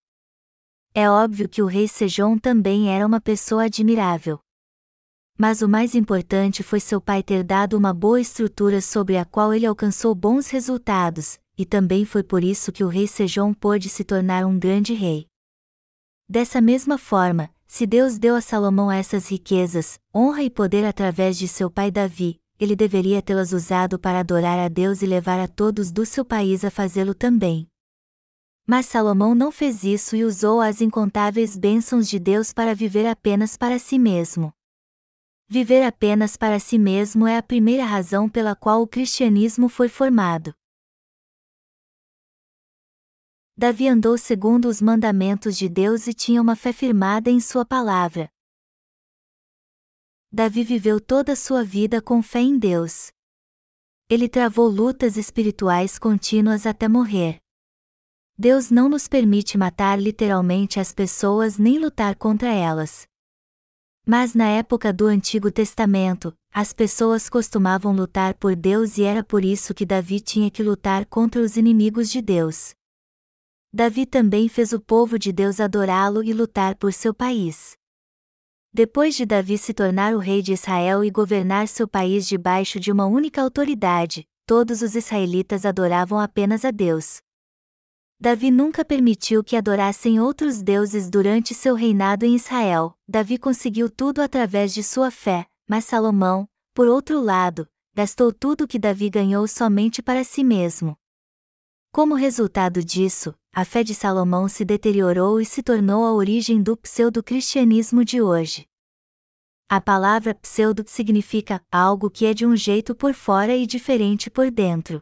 É 0.92 1.08
óbvio 1.08 1.48
que 1.48 1.62
o 1.62 1.68
rei 1.68 1.88
Sejong 1.88 2.40
também 2.40 2.90
era 2.90 3.06
uma 3.06 3.22
pessoa 3.22 3.66
admirável. 3.66 4.40
Mas 5.38 5.62
o 5.62 5.70
mais 5.70 5.94
importante 5.94 6.64
foi 6.64 6.80
seu 6.80 7.00
pai 7.00 7.22
ter 7.22 7.44
dado 7.44 7.78
uma 7.78 7.94
boa 7.94 8.20
estrutura 8.20 8.82
sobre 8.82 9.18
a 9.18 9.24
qual 9.24 9.54
ele 9.54 9.68
alcançou 9.68 10.16
bons 10.16 10.50
resultados, 10.50 11.38
e 11.56 11.64
também 11.64 12.04
foi 12.04 12.24
por 12.24 12.44
isso 12.44 12.72
que 12.72 12.84
o 12.84 12.88
rei 12.88 13.08
Sejong 13.08 13.56
pôde 13.56 13.88
se 13.88 14.04
tornar 14.04 14.48
um 14.48 14.58
grande 14.58 14.96
rei. 14.96 15.28
Dessa 16.28 16.60
mesma 16.60 16.98
forma, 16.98 17.52
se 17.68 17.86
Deus 17.86 18.18
deu 18.18 18.36
a 18.36 18.42
Salomão 18.42 18.92
essas 18.92 19.30
riquezas, 19.30 20.00
honra 20.12 20.42
e 20.42 20.50
poder 20.50 20.86
através 20.86 21.38
de 21.38 21.48
seu 21.48 21.70
pai 21.70 21.92
Davi, 21.92 22.40
ele 22.60 22.76
deveria 22.76 23.22
tê-las 23.22 23.52
usado 23.52 24.00
para 24.00 24.20
adorar 24.20 24.58
a 24.60 24.68
Deus 24.68 25.02
e 25.02 25.06
levar 25.06 25.40
a 25.40 25.48
todos 25.48 25.92
do 25.92 26.06
seu 26.06 26.26
país 26.26 26.66
a 26.66 26.72
fazê-lo 26.72 27.14
também. 27.14 27.68
Mas 28.66 28.86
Salomão 28.86 29.34
não 29.34 29.52
fez 29.52 29.84
isso 29.84 30.16
e 30.16 30.26
usou 30.26 30.60
as 30.60 30.82
incontáveis 30.82 31.56
bênçãos 31.56 32.10
de 32.10 32.20
Deus 32.20 32.52
para 32.52 32.76
viver 32.76 33.06
apenas 33.06 33.56
para 33.56 33.80
si 33.80 33.98
mesmo. 33.98 34.52
Viver 35.48 35.84
apenas 35.84 36.36
para 36.36 36.60
si 36.60 36.78
mesmo 36.78 37.26
é 37.26 37.38
a 37.38 37.44
primeira 37.44 37.86
razão 37.86 38.28
pela 38.28 38.54
qual 38.56 38.82
o 38.82 38.88
cristianismo 38.88 39.70
foi 39.70 39.88
formado. 39.88 40.54
Davi 43.56 43.88
andou 43.88 44.18
segundo 44.18 44.68
os 44.68 44.82
mandamentos 44.82 45.58
de 45.58 45.70
Deus 45.70 46.06
e 46.06 46.14
tinha 46.14 46.42
uma 46.42 46.56
fé 46.56 46.74
firmada 46.74 47.30
em 47.32 47.40
Sua 47.40 47.66
palavra. 47.66 48.30
Davi 50.32 50.62
viveu 50.62 51.00
toda 51.00 51.32
a 51.32 51.36
sua 51.38 51.64
vida 51.64 52.02
com 52.02 52.22
fé 52.22 52.42
em 52.42 52.60
Deus. 52.60 53.12
Ele 54.10 54.28
travou 54.28 54.68
lutas 54.68 55.16
espirituais 55.16 55.98
contínuas 55.98 56.66
até 56.66 56.88
morrer. 56.88 57.38
Deus 58.38 58.70
não 58.70 58.90
nos 58.90 59.08
permite 59.08 59.58
matar 59.58 59.98
literalmente 59.98 60.82
as 60.82 60.94
pessoas 60.94 61.58
nem 61.58 61.80
lutar 61.80 62.16
contra 62.16 62.50
elas. 62.50 63.08
Mas 64.06 64.36
na 64.36 64.50
época 64.50 64.92
do 64.92 65.06
Antigo 65.06 65.50
Testamento, 65.50 66.34
as 66.54 66.74
pessoas 66.74 67.30
costumavam 67.30 67.94
lutar 67.94 68.34
por 68.34 68.54
Deus 68.54 68.98
e 68.98 69.04
era 69.04 69.24
por 69.24 69.46
isso 69.46 69.74
que 69.74 69.86
Davi 69.86 70.20
tinha 70.20 70.52
que 70.52 70.62
lutar 70.62 71.06
contra 71.06 71.42
os 71.42 71.56
inimigos 71.56 72.10
de 72.10 72.22
Deus. 72.22 72.74
Davi 73.74 74.06
também 74.06 74.50
fez 74.50 74.74
o 74.74 74.80
povo 74.80 75.18
de 75.18 75.32
Deus 75.32 75.62
adorá-lo 75.62 76.22
e 76.22 76.34
lutar 76.34 76.76
por 76.76 76.92
seu 76.92 77.14
país. 77.14 77.78
Depois 78.78 79.16
de 79.16 79.26
Davi 79.26 79.58
se 79.58 79.74
tornar 79.74 80.14
o 80.14 80.20
rei 80.20 80.40
de 80.40 80.54
Israel 80.54 81.04
e 81.04 81.10
governar 81.10 81.68
seu 81.68 81.88
país 81.88 82.28
debaixo 82.28 82.80
de 82.80 82.92
uma 82.92 83.08
única 83.08 83.42
autoridade, 83.42 84.24
todos 84.46 84.84
os 84.84 84.94
israelitas 84.94 85.66
adoravam 85.66 86.20
apenas 86.20 86.64
a 86.64 86.70
Deus, 86.70 87.20
Davi 88.20 88.52
nunca 88.52 88.86
permitiu 88.86 89.44
que 89.44 89.56
adorassem 89.56 90.20
outros 90.20 90.62
deuses 90.62 91.10
durante 91.10 91.56
seu 91.56 91.74
reinado 91.74 92.24
em 92.24 92.36
Israel. 92.36 92.96
Davi 93.08 93.40
conseguiu 93.40 93.90
tudo 93.90 94.22
através 94.22 94.76
de 94.76 94.84
sua 94.84 95.10
fé, 95.10 95.48
mas 95.68 95.86
Salomão, 95.86 96.48
por 96.72 96.88
outro 96.88 97.20
lado, 97.20 97.68
gastou 97.96 98.32
tudo 98.32 98.68
que 98.68 98.78
Davi 98.78 99.10
ganhou 99.10 99.48
somente 99.48 100.04
para 100.04 100.24
si 100.24 100.44
mesmo. 100.44 100.96
Como 101.92 102.14
resultado 102.14 102.84
disso, 102.84 103.34
a 103.58 103.66
fé 103.66 103.84
de 103.84 103.96
Salomão 103.96 104.48
se 104.48 104.64
deteriorou 104.64 105.42
e 105.42 105.46
se 105.46 105.64
tornou 105.64 106.06
a 106.06 106.14
origem 106.14 106.62
do 106.62 106.78
pseudo-cristianismo 106.78 108.06
de 108.06 108.22
hoje. 108.22 108.68
A 109.68 109.82
palavra 109.82 110.36
pseudo 110.36 110.84
significa 110.86 111.60
algo 111.72 112.08
que 112.08 112.28
é 112.28 112.36
de 112.36 112.46
um 112.46 112.56
jeito 112.56 112.94
por 112.94 113.16
fora 113.16 113.56
e 113.56 113.66
diferente 113.66 114.30
por 114.30 114.52
dentro. 114.52 115.02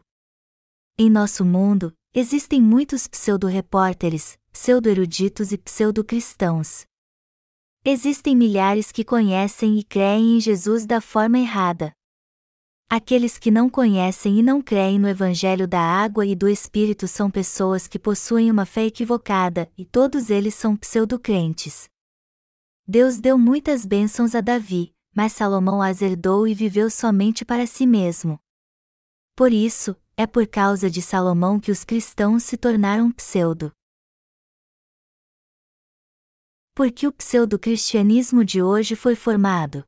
Em 0.98 1.10
nosso 1.10 1.44
mundo, 1.44 1.92
Existem 2.18 2.62
muitos 2.62 3.06
pseudo-repórteres, 3.06 4.38
pseudo-eruditos 4.50 5.52
e 5.52 5.58
pseudo-cristãos. 5.58 6.86
Existem 7.84 8.34
milhares 8.34 8.90
que 8.90 9.04
conhecem 9.04 9.78
e 9.78 9.84
creem 9.84 10.38
em 10.38 10.40
Jesus 10.40 10.86
da 10.86 10.98
forma 10.98 11.38
errada. 11.38 11.92
Aqueles 12.88 13.36
que 13.36 13.50
não 13.50 13.68
conhecem 13.68 14.38
e 14.38 14.42
não 14.44 14.62
creem 14.62 14.96
no 14.96 15.08
Evangelho 15.08 15.66
da 15.66 15.80
água 15.80 16.24
e 16.24 16.36
do 16.36 16.48
Espírito 16.48 17.08
são 17.08 17.28
pessoas 17.28 17.88
que 17.88 17.98
possuem 17.98 18.48
uma 18.48 18.64
fé 18.64 18.86
equivocada, 18.86 19.68
e 19.76 19.84
todos 19.84 20.30
eles 20.30 20.54
são 20.54 20.76
pseudo-crentes. 20.76 21.88
Deus 22.86 23.18
deu 23.18 23.36
muitas 23.36 23.84
bênçãos 23.84 24.36
a 24.36 24.40
Davi, 24.40 24.94
mas 25.12 25.32
Salomão 25.32 25.82
as 25.82 26.00
herdou 26.00 26.46
e 26.46 26.54
viveu 26.54 26.88
somente 26.88 27.44
para 27.44 27.66
si 27.66 27.88
mesmo. 27.88 28.38
Por 29.34 29.52
isso, 29.52 29.96
é 30.16 30.24
por 30.24 30.46
causa 30.46 30.88
de 30.88 31.02
Salomão 31.02 31.58
que 31.58 31.72
os 31.72 31.82
cristãos 31.82 32.44
se 32.44 32.56
tornaram 32.56 33.10
pseudo. 33.10 33.72
Por 36.72 36.92
que 36.92 37.08
o 37.08 37.12
pseudo-cristianismo 37.12 38.44
de 38.44 38.62
hoje 38.62 38.94
foi 38.94 39.16
formado? 39.16 39.84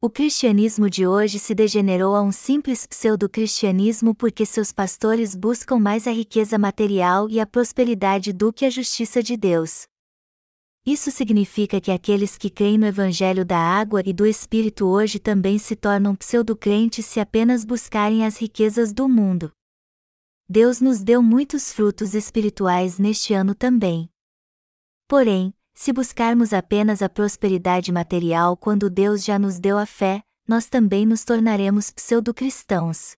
O 0.00 0.08
cristianismo 0.08 0.88
de 0.88 1.08
hoje 1.08 1.40
se 1.40 1.52
degenerou 1.56 2.14
a 2.14 2.22
um 2.22 2.30
simples 2.30 2.86
pseudo-cristianismo 2.86 4.14
porque 4.14 4.46
seus 4.46 4.70
pastores 4.70 5.34
buscam 5.34 5.76
mais 5.80 6.06
a 6.06 6.12
riqueza 6.12 6.56
material 6.56 7.28
e 7.28 7.40
a 7.40 7.46
prosperidade 7.46 8.32
do 8.32 8.52
que 8.52 8.64
a 8.64 8.70
justiça 8.70 9.20
de 9.20 9.36
Deus. 9.36 9.88
Isso 10.86 11.10
significa 11.10 11.80
que 11.80 11.90
aqueles 11.90 12.38
que 12.38 12.48
creem 12.48 12.78
no 12.78 12.86
Evangelho 12.86 13.44
da 13.44 13.58
água 13.58 14.00
e 14.06 14.12
do 14.12 14.24
Espírito 14.24 14.86
hoje 14.86 15.18
também 15.18 15.58
se 15.58 15.74
tornam 15.74 16.14
pseudo-crentes 16.14 17.04
se 17.04 17.18
apenas 17.18 17.64
buscarem 17.64 18.24
as 18.24 18.38
riquezas 18.38 18.92
do 18.92 19.08
mundo. 19.08 19.50
Deus 20.48 20.80
nos 20.80 21.02
deu 21.02 21.20
muitos 21.20 21.72
frutos 21.72 22.14
espirituais 22.14 23.00
neste 23.00 23.34
ano 23.34 23.52
também. 23.52 24.08
Porém, 25.08 25.52
se 25.80 25.92
buscarmos 25.92 26.52
apenas 26.52 27.02
a 27.02 27.08
prosperidade 27.08 27.92
material 27.92 28.56
quando 28.56 28.90
Deus 28.90 29.24
já 29.24 29.38
nos 29.38 29.60
deu 29.60 29.78
a 29.78 29.86
fé, 29.86 30.24
nós 30.44 30.66
também 30.68 31.06
nos 31.06 31.22
tornaremos 31.22 31.92
pseudo-cristãos. 31.92 33.12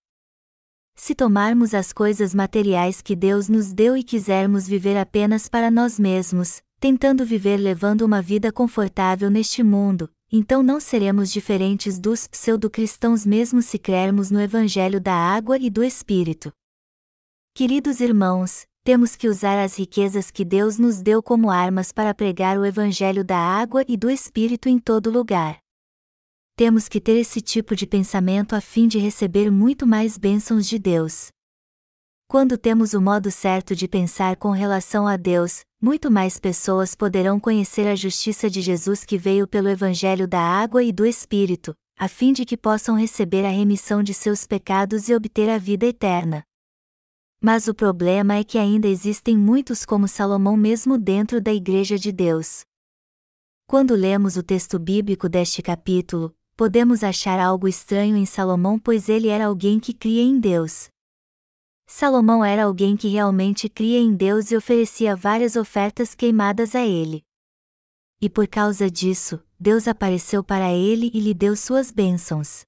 Se 0.94 1.14
tomarmos 1.14 1.72
as 1.72 1.90
coisas 1.90 2.34
materiais 2.34 3.00
que 3.00 3.16
Deus 3.16 3.48
nos 3.48 3.72
deu 3.72 3.96
e 3.96 4.04
quisermos 4.04 4.68
viver 4.68 4.98
apenas 4.98 5.48
para 5.48 5.70
nós 5.70 5.98
mesmos, 5.98 6.60
tentando 6.78 7.24
viver 7.24 7.56
levando 7.56 8.02
uma 8.02 8.20
vida 8.20 8.52
confortável 8.52 9.30
neste 9.30 9.62
mundo, 9.62 10.10
então 10.30 10.62
não 10.62 10.78
seremos 10.78 11.32
diferentes 11.32 11.98
dos 11.98 12.26
pseudo-cristãos 12.26 13.24
mesmo 13.24 13.62
se 13.62 13.78
crermos 13.78 14.30
no 14.30 14.38
Evangelho 14.38 15.00
da 15.00 15.14
água 15.14 15.56
e 15.56 15.70
do 15.70 15.82
Espírito. 15.82 16.52
Queridos 17.54 18.00
irmãos, 18.00 18.66
temos 18.82 19.14
que 19.14 19.28
usar 19.28 19.62
as 19.62 19.78
riquezas 19.78 20.30
que 20.30 20.44
Deus 20.44 20.78
nos 20.78 21.02
deu 21.02 21.22
como 21.22 21.50
armas 21.50 21.92
para 21.92 22.14
pregar 22.14 22.58
o 22.58 22.64
Evangelho 22.64 23.22
da 23.22 23.36
água 23.36 23.84
e 23.86 23.96
do 23.96 24.10
Espírito 24.10 24.68
em 24.68 24.78
todo 24.78 25.10
lugar. 25.10 25.58
Temos 26.56 26.88
que 26.88 27.00
ter 27.00 27.16
esse 27.16 27.40
tipo 27.40 27.76
de 27.76 27.86
pensamento 27.86 28.54
a 28.54 28.60
fim 28.60 28.88
de 28.88 28.98
receber 28.98 29.50
muito 29.50 29.86
mais 29.86 30.18
bênçãos 30.18 30.66
de 30.66 30.78
Deus. 30.78 31.28
Quando 32.26 32.56
temos 32.56 32.94
o 32.94 33.00
modo 33.00 33.30
certo 33.30 33.74
de 33.74 33.88
pensar 33.88 34.36
com 34.36 34.50
relação 34.50 35.06
a 35.06 35.16
Deus, 35.16 35.60
muito 35.80 36.10
mais 36.10 36.38
pessoas 36.38 36.94
poderão 36.94 37.40
conhecer 37.40 37.86
a 37.86 37.96
justiça 37.96 38.48
de 38.48 38.60
Jesus 38.60 39.04
que 39.04 39.18
veio 39.18 39.46
pelo 39.46 39.68
Evangelho 39.68 40.28
da 40.28 40.40
água 40.40 40.82
e 40.82 40.92
do 40.92 41.04
Espírito, 41.04 41.74
a 41.98 42.08
fim 42.08 42.32
de 42.32 42.44
que 42.44 42.56
possam 42.56 42.94
receber 42.94 43.44
a 43.44 43.50
remissão 43.50 44.02
de 44.02 44.14
seus 44.14 44.46
pecados 44.46 45.08
e 45.08 45.14
obter 45.14 45.50
a 45.50 45.58
vida 45.58 45.86
eterna. 45.86 46.44
Mas 47.42 47.68
o 47.68 47.74
problema 47.74 48.34
é 48.34 48.44
que 48.44 48.58
ainda 48.58 48.86
existem 48.86 49.36
muitos 49.36 49.86
como 49.86 50.06
Salomão 50.06 50.58
mesmo 50.58 50.98
dentro 50.98 51.40
da 51.40 51.52
Igreja 51.52 51.98
de 51.98 52.12
Deus. 52.12 52.64
Quando 53.66 53.94
lemos 53.94 54.36
o 54.36 54.42
texto 54.42 54.78
bíblico 54.78 55.26
deste 55.26 55.62
capítulo, 55.62 56.36
podemos 56.54 57.02
achar 57.02 57.40
algo 57.40 57.66
estranho 57.66 58.14
em 58.14 58.26
Salomão, 58.26 58.78
pois 58.78 59.08
ele 59.08 59.28
era 59.28 59.46
alguém 59.46 59.80
que 59.80 59.94
cria 59.94 60.22
em 60.22 60.38
Deus. 60.38 60.90
Salomão 61.86 62.44
era 62.44 62.64
alguém 62.64 62.94
que 62.94 63.08
realmente 63.08 63.70
cria 63.70 63.98
em 63.98 64.14
Deus 64.14 64.50
e 64.50 64.56
oferecia 64.56 65.16
várias 65.16 65.56
ofertas 65.56 66.14
queimadas 66.14 66.74
a 66.74 66.86
ele. 66.86 67.24
E 68.20 68.28
por 68.28 68.46
causa 68.46 68.90
disso, 68.90 69.42
Deus 69.58 69.88
apareceu 69.88 70.44
para 70.44 70.70
ele 70.72 71.10
e 71.14 71.20
lhe 71.20 71.32
deu 71.32 71.56
suas 71.56 71.90
bênçãos. 71.90 72.66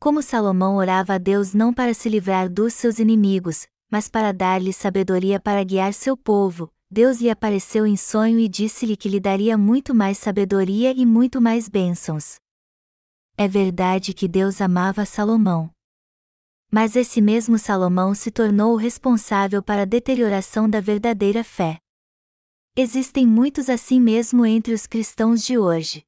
Como 0.00 0.22
Salomão 0.22 0.76
orava 0.76 1.14
a 1.14 1.18
Deus 1.18 1.52
não 1.52 1.74
para 1.74 1.92
se 1.92 2.08
livrar 2.08 2.48
dos 2.48 2.72
seus 2.72 3.00
inimigos, 3.00 3.66
mas 3.90 4.08
para 4.08 4.32
dar-lhe 4.32 4.72
sabedoria 4.72 5.40
para 5.40 5.64
guiar 5.64 5.92
seu 5.92 6.16
povo, 6.16 6.72
Deus 6.88 7.20
lhe 7.20 7.28
apareceu 7.28 7.84
em 7.84 7.96
sonho 7.96 8.38
e 8.38 8.48
disse-lhe 8.48 8.96
que 8.96 9.08
lhe 9.08 9.18
daria 9.18 9.58
muito 9.58 9.92
mais 9.92 10.16
sabedoria 10.16 10.92
e 10.92 11.04
muito 11.04 11.40
mais 11.40 11.68
bênçãos. 11.68 12.36
É 13.36 13.48
verdade 13.48 14.14
que 14.14 14.28
Deus 14.28 14.60
amava 14.60 15.04
Salomão. 15.04 15.68
Mas 16.70 16.94
esse 16.94 17.20
mesmo 17.20 17.58
Salomão 17.58 18.14
se 18.14 18.30
tornou 18.30 18.74
o 18.74 18.76
responsável 18.76 19.62
para 19.62 19.82
a 19.82 19.86
deterioração 19.86 20.70
da 20.70 20.80
verdadeira 20.80 21.42
fé. 21.42 21.78
Existem 22.76 23.26
muitos 23.26 23.68
assim 23.68 24.00
mesmo 24.00 24.46
entre 24.46 24.72
os 24.72 24.86
cristãos 24.86 25.42
de 25.42 25.58
hoje. 25.58 26.07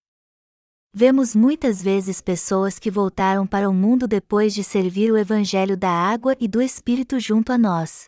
Vemos 0.92 1.36
muitas 1.36 1.80
vezes 1.80 2.20
pessoas 2.20 2.76
que 2.76 2.90
voltaram 2.90 3.46
para 3.46 3.70
o 3.70 3.72
mundo 3.72 4.08
depois 4.08 4.52
de 4.52 4.64
servir 4.64 5.12
o 5.12 5.16
Evangelho 5.16 5.76
da 5.76 5.88
água 5.88 6.36
e 6.40 6.48
do 6.48 6.60
Espírito 6.60 7.20
junto 7.20 7.52
a 7.52 7.58
nós. 7.58 8.06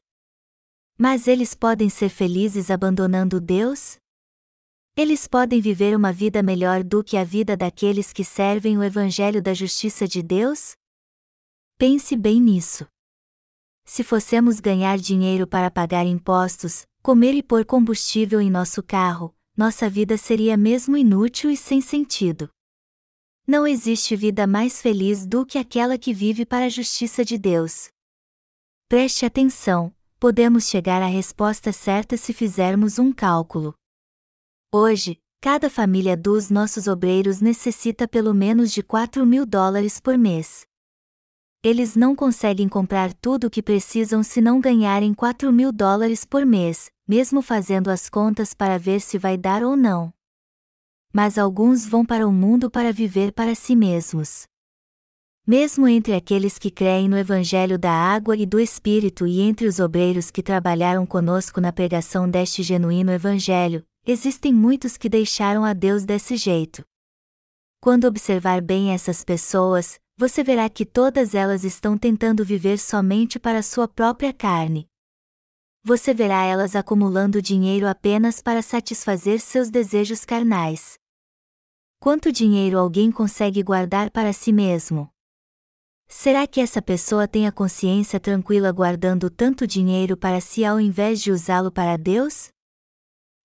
Mas 0.99 1.29
eles 1.29 1.55
podem 1.55 1.89
ser 1.89 2.09
felizes 2.09 2.73
abandonando 2.73 3.41
Deus? 3.41 3.99
Eles 4.97 5.29
podem 5.29 5.61
viver 5.61 5.97
uma 5.97 6.13
vida 6.13 6.43
melhor 6.43 6.83
do 6.83 7.05
que 7.05 7.17
a 7.17 7.23
vida 7.23 7.57
daqueles 7.57 8.13
que 8.13 8.25
servem 8.25 8.77
o 8.77 8.83
Evangelho 8.83 9.41
da 9.41 9.55
Justiça 9.55 10.09
de 10.09 10.21
Deus? 10.21 10.73
Pense 11.79 12.17
bem 12.17 12.41
nisso. 12.41 12.85
Se 13.85 14.03
fossemos 14.03 14.59
ganhar 14.59 14.99
dinheiro 14.99 15.47
para 15.47 15.71
pagar 15.71 16.05
impostos, 16.05 16.83
comer 17.01 17.35
e 17.35 17.45
pôr 17.45 17.65
combustível 17.65 18.41
em 18.41 18.51
nosso 18.51 18.83
carro, 18.83 19.33
nossa 19.57 19.89
vida 19.89 20.19
seria 20.19 20.57
mesmo 20.57 20.97
inútil 20.97 21.49
e 21.49 21.57
sem 21.57 21.81
sentido. 21.81 22.51
Não 23.45 23.67
existe 23.67 24.15
vida 24.15 24.47
mais 24.47 24.81
feliz 24.81 25.27
do 25.27 25.45
que 25.45 25.59
aquela 25.59 25.99
que 25.99 26.15
vive 26.15 26.47
para 26.47 26.67
a 26.67 26.69
justiça 26.69 27.25
de 27.25 27.37
Deus. 27.37 27.89
Preste 28.89 29.27
atenção, 29.27 29.93
podemos 30.21 30.69
chegar 30.69 31.03
à 31.03 31.07
resposta 31.07 31.73
certa 31.73 32.17
se 32.17 32.33
fizermos 32.33 33.01
um 33.01 33.13
cálculo. 33.13 33.75
Hoje, 34.73 35.21
cada 35.41 35.69
família 35.69 36.17
dos 36.17 36.51
nossos 36.51 36.87
obreiros 36.87 37.41
necessita 37.41 38.07
pelo 38.07 38.33
menos 38.33 38.71
de 38.71 38.81
4 38.81 39.27
mil 39.27 39.45
dólares 39.45 39.99
por 39.99 40.17
mês. 40.17 40.65
Eles 41.65 41.97
não 41.97 42.15
conseguem 42.15 42.69
comprar 42.69 43.13
tudo 43.13 43.49
o 43.49 43.51
que 43.51 43.63
precisam 43.63 44.23
se 44.23 44.41
não 44.41 44.61
ganharem 44.61 45.13
4 45.13 45.53
mil 45.53 45.73
dólares 45.73 46.25
por 46.25 46.47
mês, 46.47 46.93
mesmo 47.09 47.43
fazendo 47.43 47.91
as 47.91 48.09
contas 48.09 48.55
para 48.55 48.79
ver 48.79 49.01
se 49.01 49.19
vai 49.19 49.37
dar 49.37 49.65
ou 49.65 49.77
não 49.77 50.15
mas 51.13 51.37
alguns 51.37 51.85
vão 51.85 52.05
para 52.05 52.27
o 52.27 52.33
mundo 52.33 52.71
para 52.71 52.93
viver 52.93 53.33
para 53.33 53.55
si 53.55 53.77
mesmos. 53.77 54.47
Mesmo 55.47 55.89
entre 55.89 56.15
aqueles 56.15 56.57
que 56.57 56.71
creem 56.71 57.09
no 57.09 57.19
Evangelho 57.19 57.77
da 57.77 57.91
Água 57.91 58.37
e 58.37 58.47
do 58.47 58.61
Espírito 58.61 59.27
e 59.27 59.41
entre 59.41 59.67
os 59.67 59.81
obreiros 59.81 60.31
que 60.31 60.43
trabalharam 60.43 61.05
conosco 61.05 61.61
na 61.61 61.73
pregação 61.73 62.31
deste 62.31 62.63
genuíno 62.63 63.11
Evangelho, 63.11 63.85
existem 64.07 64.55
muitos 64.55 64.97
que 64.97 65.09
deixaram 65.09 65.65
a 65.65 65.73
Deus 65.73 66.05
desse 66.05 66.37
jeito. 66.37 66.85
Quando 67.81 68.07
observar 68.07 68.63
bem 68.63 68.93
essas 68.93 69.25
pessoas, 69.25 69.99
você 70.17 70.45
verá 70.45 70.69
que 70.69 70.87
todas 70.87 71.35
elas 71.35 71.65
estão 71.65 71.99
tentando 71.99 72.45
viver 72.45 72.79
somente 72.79 73.41
para 73.41 73.61
sua 73.63 73.89
própria 73.89 74.33
carne. 74.33 74.87
Você 75.83 76.15
verá 76.15 76.45
elas 76.45 76.77
acumulando 76.77 77.43
dinheiro 77.43 77.89
apenas 77.89 78.41
para 78.41 78.63
satisfazer 78.63 79.41
seus 79.41 79.69
desejos 79.69 80.25
carnais. 80.25 81.02
Quanto 82.03 82.33
dinheiro 82.33 82.81
alguém 82.81 83.13
consegue 83.13 83.63
guardar 83.63 84.11
para 84.11 84.33
si 84.33 84.53
mesmo? 84.53 85.09
Será 86.09 86.49
que 86.49 86.61
essa 86.61 86.83
pessoa 86.83 87.29
tem 87.29 87.47
a 87.47 87.53
consciência 87.53 88.19
tranquila 88.19 88.73
guardando 88.73 89.31
tanto 89.31 89.69
dinheiro 89.69 90.17
para 90.17 90.41
si 90.41 90.65
ao 90.65 90.81
invés 90.81 91.23
de 91.23 91.31
usá-lo 91.31 91.71
para 91.71 91.97
Deus? 91.97 92.49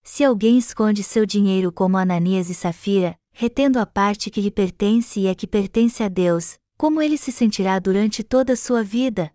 Se 0.02 0.24
alguém 0.24 0.58
esconde 0.58 1.04
seu 1.04 1.24
dinheiro 1.24 1.72
como 1.72 1.98
Ananias 1.98 2.50
e 2.50 2.56
Safira, 2.56 3.16
retendo 3.32 3.78
a 3.78 3.86
parte 3.86 4.32
que 4.32 4.42
lhe 4.42 4.50
pertence 4.50 5.20
e 5.20 5.28
a 5.28 5.36
que 5.36 5.46
pertence 5.46 6.02
a 6.02 6.08
Deus, 6.08 6.58
como 6.80 7.00
ele 7.00 7.16
se 7.16 7.32
sentirá 7.32 7.78
durante 7.78 8.24
toda 8.24 8.54
a 8.54 8.58
sua 8.58 8.84
vida? 8.84 9.32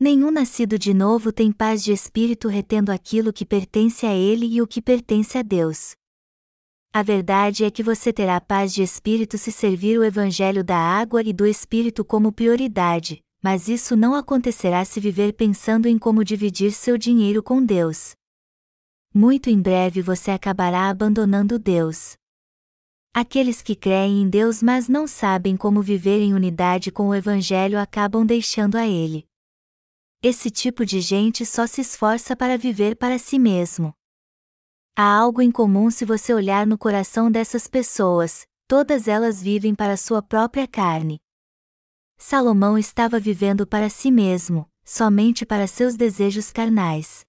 Nenhum 0.00 0.32
nascido 0.32 0.76
de 0.76 0.92
novo 0.92 1.30
tem 1.30 1.52
paz 1.52 1.80
de 1.80 1.92
espírito 1.92 2.48
retendo 2.48 2.90
aquilo 2.90 3.32
que 3.32 3.46
pertence 3.46 4.04
a 4.04 4.12
ele 4.12 4.46
e 4.46 4.60
o 4.60 4.66
que 4.66 4.82
pertence 4.82 5.38
a 5.38 5.42
Deus. 5.42 5.94
A 6.96 7.02
verdade 7.02 7.62
é 7.62 7.70
que 7.70 7.82
você 7.82 8.10
terá 8.10 8.40
paz 8.40 8.72
de 8.72 8.82
espírito 8.82 9.36
se 9.36 9.52
servir 9.52 9.98
o 9.98 10.02
Evangelho 10.02 10.64
da 10.64 10.78
água 10.78 11.22
e 11.22 11.30
do 11.30 11.46
Espírito 11.46 12.02
como 12.02 12.32
prioridade, 12.32 13.22
mas 13.42 13.68
isso 13.68 13.94
não 13.94 14.14
acontecerá 14.14 14.82
se 14.82 14.98
viver 14.98 15.34
pensando 15.34 15.88
em 15.88 15.98
como 15.98 16.24
dividir 16.24 16.72
seu 16.72 16.96
dinheiro 16.96 17.42
com 17.42 17.62
Deus. 17.62 18.14
Muito 19.12 19.50
em 19.50 19.60
breve 19.60 20.00
você 20.00 20.30
acabará 20.30 20.88
abandonando 20.88 21.58
Deus. 21.58 22.16
Aqueles 23.12 23.60
que 23.60 23.76
creem 23.76 24.22
em 24.22 24.30
Deus 24.30 24.62
mas 24.62 24.88
não 24.88 25.06
sabem 25.06 25.54
como 25.54 25.82
viver 25.82 26.22
em 26.22 26.32
unidade 26.32 26.90
com 26.90 27.08
o 27.08 27.14
Evangelho 27.14 27.78
acabam 27.78 28.24
deixando 28.24 28.76
a 28.76 28.86
Ele. 28.86 29.26
Esse 30.22 30.50
tipo 30.50 30.82
de 30.86 31.02
gente 31.02 31.44
só 31.44 31.66
se 31.66 31.82
esforça 31.82 32.34
para 32.34 32.56
viver 32.56 32.96
para 32.96 33.18
si 33.18 33.38
mesmo. 33.38 33.92
Há 34.98 35.14
algo 35.14 35.42
em 35.42 35.50
comum 35.50 35.90
se 35.90 36.06
você 36.06 36.32
olhar 36.32 36.66
no 36.66 36.78
coração 36.78 37.30
dessas 37.30 37.68
pessoas, 37.68 38.46
todas 38.66 39.06
elas 39.06 39.42
vivem 39.42 39.74
para 39.74 39.94
sua 39.94 40.22
própria 40.22 40.66
carne. 40.66 41.20
Salomão 42.16 42.78
estava 42.78 43.20
vivendo 43.20 43.66
para 43.66 43.90
si 43.90 44.10
mesmo, 44.10 44.66
somente 44.82 45.44
para 45.44 45.66
seus 45.66 45.96
desejos 45.96 46.50
carnais. 46.50 47.26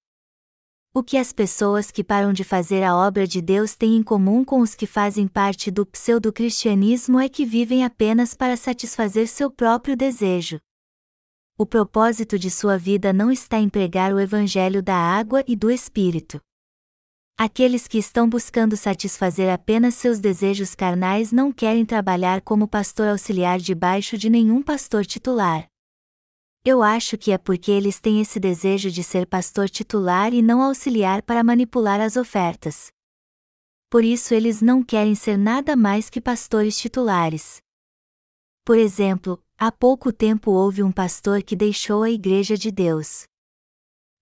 O 0.94 1.04
que 1.04 1.18
as 1.18 1.34
pessoas 1.34 1.92
que 1.92 2.06
param 2.06 2.32
de 2.32 2.46
fazer 2.46 2.84
a 2.84 2.96
obra 2.96 3.28
de 3.28 3.42
Deus 3.42 3.76
têm 3.76 3.98
em 3.98 4.02
comum 4.02 4.46
com 4.46 4.62
os 4.62 4.74
que 4.74 4.88
fazem 4.88 5.28
parte 5.28 5.70
do 5.70 5.86
pseudo-cristianismo 5.86 7.20
é 7.20 7.28
que 7.28 7.46
vivem 7.46 7.84
apenas 7.84 8.34
para 8.34 8.56
satisfazer 8.56 9.28
seu 9.28 9.52
próprio 9.52 9.98
desejo. 9.98 10.58
O 11.58 11.66
propósito 11.66 12.40
de 12.40 12.50
sua 12.50 12.78
vida 12.78 13.12
não 13.12 13.30
está 13.30 13.60
em 13.60 13.68
pregar 13.68 14.14
o 14.14 14.22
evangelho 14.22 14.82
da 14.82 14.96
água 14.96 15.44
e 15.46 15.54
do 15.54 15.70
espírito. 15.70 16.40
Aqueles 17.40 17.88
que 17.88 18.00
estão 18.00 18.28
buscando 18.28 18.76
satisfazer 18.76 19.54
apenas 19.54 19.94
seus 19.94 20.20
desejos 20.20 20.74
carnais 20.74 21.32
não 21.32 21.52
querem 21.52 21.86
trabalhar 21.86 22.42
como 22.42 22.68
pastor 22.68 23.10
auxiliar 23.10 23.60
debaixo 23.60 24.18
de 24.18 24.28
nenhum 24.28 24.64
pastor 24.64 25.06
titular. 25.06 25.68
Eu 26.66 26.82
acho 26.82 27.16
que 27.16 27.32
é 27.32 27.38
porque 27.38 27.70
eles 27.72 28.00
têm 28.00 28.20
esse 28.20 28.40
desejo 28.40 28.90
de 28.90 29.04
ser 29.04 29.28
pastor 29.28 29.70
titular 29.70 30.34
e 30.34 30.42
não 30.42 30.64
auxiliar 30.64 31.22
para 31.22 31.44
manipular 31.44 32.02
as 32.02 32.18
ofertas. 32.18 32.88
Por 33.88 34.04
isso 34.04 34.34
eles 34.34 34.60
não 34.60 34.82
querem 34.82 35.14
ser 35.14 35.38
nada 35.38 35.76
mais 35.76 36.10
que 36.10 36.20
pastores 36.20 36.76
titulares. 36.76 37.62
Por 38.66 38.80
exemplo, 38.80 39.40
há 39.60 39.72
pouco 39.72 40.12
tempo 40.12 40.50
houve 40.50 40.82
um 40.82 40.92
pastor 40.92 41.44
que 41.44 41.56
deixou 41.56 42.02
a 42.02 42.10
Igreja 42.10 42.58
de 42.58 42.72
Deus 42.72 43.28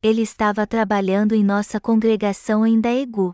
ele 0.06 0.22
estava 0.22 0.68
trabalhando 0.68 1.34
em 1.34 1.44
nossa 1.44 1.82
congregação 1.82 2.64
em 2.64 2.80
Daegu. 2.80 3.34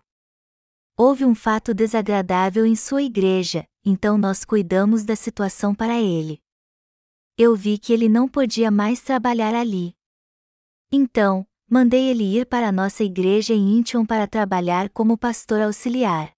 Houve 0.95 1.25
um 1.25 1.35
fato 1.35 1.73
desagradável 1.73 2.65
em 2.65 2.77
sua 2.77 3.03
igreja, 3.03 3.65
então 3.83 4.17
nós 4.17 4.45
cuidamos 4.45 5.03
da 5.03 5.13
situação 5.13 5.75
para 5.75 5.99
ele. 5.99 6.41
Eu 7.37 7.57
vi 7.57 7.77
que 7.77 7.91
ele 7.91 8.07
não 8.07 8.25
podia 8.25 8.71
mais 8.71 9.01
trabalhar 9.01 9.53
ali. 9.53 9.93
Então, 10.89 11.45
mandei 11.69 12.07
ele 12.07 12.39
ir 12.39 12.45
para 12.45 12.71
nossa 12.71 13.03
igreja 13.03 13.53
em 13.53 13.77
Incheon 13.77 14.05
para 14.05 14.25
trabalhar 14.25 14.89
como 14.91 15.17
pastor 15.17 15.61
auxiliar. 15.61 16.31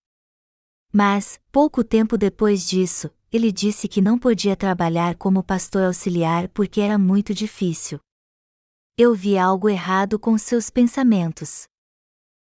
Mas, 0.91 1.39
pouco 1.51 1.83
tempo 1.83 2.17
depois 2.17 2.67
disso, 2.67 3.07
ele 3.31 3.51
disse 3.51 3.87
que 3.87 4.01
não 4.01 4.17
podia 4.17 4.55
trabalhar 4.55 5.15
como 5.15 5.43
pastor 5.43 5.83
auxiliar 5.83 6.47
porque 6.49 6.81
era 6.81 6.97
muito 6.97 7.35
difícil. 7.35 7.99
Eu 8.95 9.15
vi 9.15 9.39
algo 9.39 9.67
errado 9.67 10.19
com 10.19 10.37
seus 10.37 10.69
pensamentos. 10.69 11.63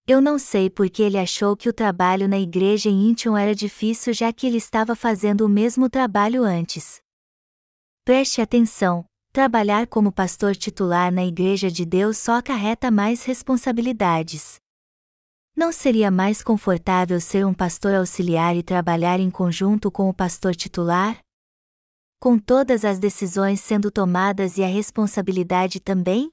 Eu 0.07 0.21
não 0.21 0.39
sei 0.39 0.69
por 0.69 0.91
que 0.91 1.03
ele 1.03 1.17
achou 1.17 1.57
que 1.57 1.67
o 1.67 1.73
trabalho 1.73 2.29
na 2.29 2.39
igreja 2.39 2.91
em 2.91 3.09
Incheon 3.09 3.35
era 3.39 3.55
difícil 3.55 4.13
já 4.13 4.31
que 4.31 4.47
ele 4.47 4.59
estava 4.59 4.95
fazendo 4.95 5.47
o 5.47 5.49
mesmo 5.49 5.89
trabalho 5.89 6.45
antes. 6.45 7.01
Preste 8.05 8.43
atenção: 8.43 9.03
trabalhar 9.33 9.87
como 9.87 10.13
pastor 10.13 10.55
titular 10.55 11.11
na 11.11 11.25
Igreja 11.25 11.71
de 11.71 11.87
Deus 11.87 12.19
só 12.19 12.35
acarreta 12.35 12.91
mais 12.91 13.25
responsabilidades. 13.25 14.57
Não 15.57 15.73
seria 15.73 16.11
mais 16.11 16.43
confortável 16.43 17.19
ser 17.19 17.47
um 17.47 17.55
pastor 17.55 17.95
auxiliar 17.95 18.55
e 18.55 18.63
trabalhar 18.63 19.19
em 19.21 19.31
conjunto 19.31 19.91
com 19.91 20.07
o 20.07 20.13
pastor 20.13 20.55
titular? 20.55 21.19
Com 22.27 22.41
todas 22.41 22.85
as 22.85 22.99
decisões 22.99 23.61
sendo 23.61 23.89
tomadas 23.89 24.59
e 24.59 24.65
a 24.65 24.67
responsabilidade 24.67 25.79
também? 25.79 26.33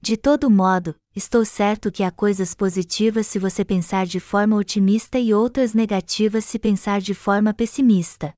De 0.00 0.16
todo 0.16 0.48
modo, 0.48 0.98
estou 1.14 1.44
certo 1.44 1.92
que 1.92 2.02
há 2.02 2.10
coisas 2.10 2.54
positivas 2.54 3.26
se 3.26 3.38
você 3.38 3.62
pensar 3.62 4.06
de 4.06 4.18
forma 4.18 4.56
otimista 4.56 5.18
e 5.18 5.34
outras 5.34 5.74
negativas 5.74 6.46
se 6.46 6.58
pensar 6.58 7.02
de 7.02 7.12
forma 7.12 7.52
pessimista. 7.52 8.32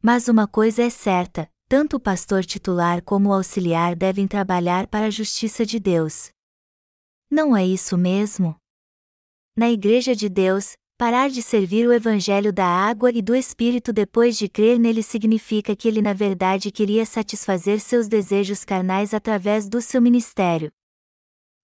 Mas 0.00 0.28
uma 0.28 0.46
coisa 0.46 0.84
é 0.84 0.88
certa: 0.88 1.50
tanto 1.68 1.96
o 1.96 2.00
pastor 2.00 2.44
titular 2.44 3.02
como 3.02 3.30
o 3.30 3.32
auxiliar 3.32 3.96
devem 3.96 4.28
trabalhar 4.28 4.86
para 4.86 5.06
a 5.06 5.10
justiça 5.10 5.66
de 5.66 5.80
Deus. 5.80 6.30
Não 7.28 7.56
é 7.56 7.66
isso 7.66 7.98
mesmo? 7.98 8.54
Na 9.56 9.68
Igreja 9.68 10.14
de 10.14 10.28
Deus, 10.28 10.76
Parar 10.98 11.28
de 11.28 11.42
servir 11.42 11.86
o 11.86 11.92
Evangelho 11.92 12.50
da 12.50 12.64
água 12.64 13.10
e 13.10 13.20
do 13.20 13.34
Espírito 13.34 13.92
depois 13.92 14.38
de 14.38 14.48
crer 14.48 14.78
nele 14.78 15.02
significa 15.02 15.76
que 15.76 15.86
ele 15.86 16.00
na 16.00 16.14
verdade 16.14 16.70
queria 16.70 17.04
satisfazer 17.04 17.80
seus 17.80 18.08
desejos 18.08 18.64
carnais 18.64 19.12
através 19.12 19.68
do 19.68 19.82
seu 19.82 20.00
ministério. 20.00 20.72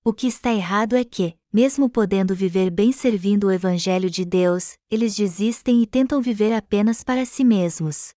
O 0.04 0.12
que 0.12 0.26
está 0.26 0.52
errado 0.52 0.94
é 0.94 1.02
que, 1.02 1.34
mesmo 1.50 1.88
podendo 1.88 2.34
viver 2.34 2.68
bem 2.68 2.92
servindo 2.92 3.46
o 3.46 3.50
Evangelho 3.50 4.10
de 4.10 4.22
Deus, 4.22 4.74
eles 4.90 5.16
desistem 5.16 5.82
e 5.82 5.86
tentam 5.86 6.20
viver 6.20 6.52
apenas 6.52 7.02
para 7.02 7.24
si 7.24 7.42
mesmos. 7.42 8.10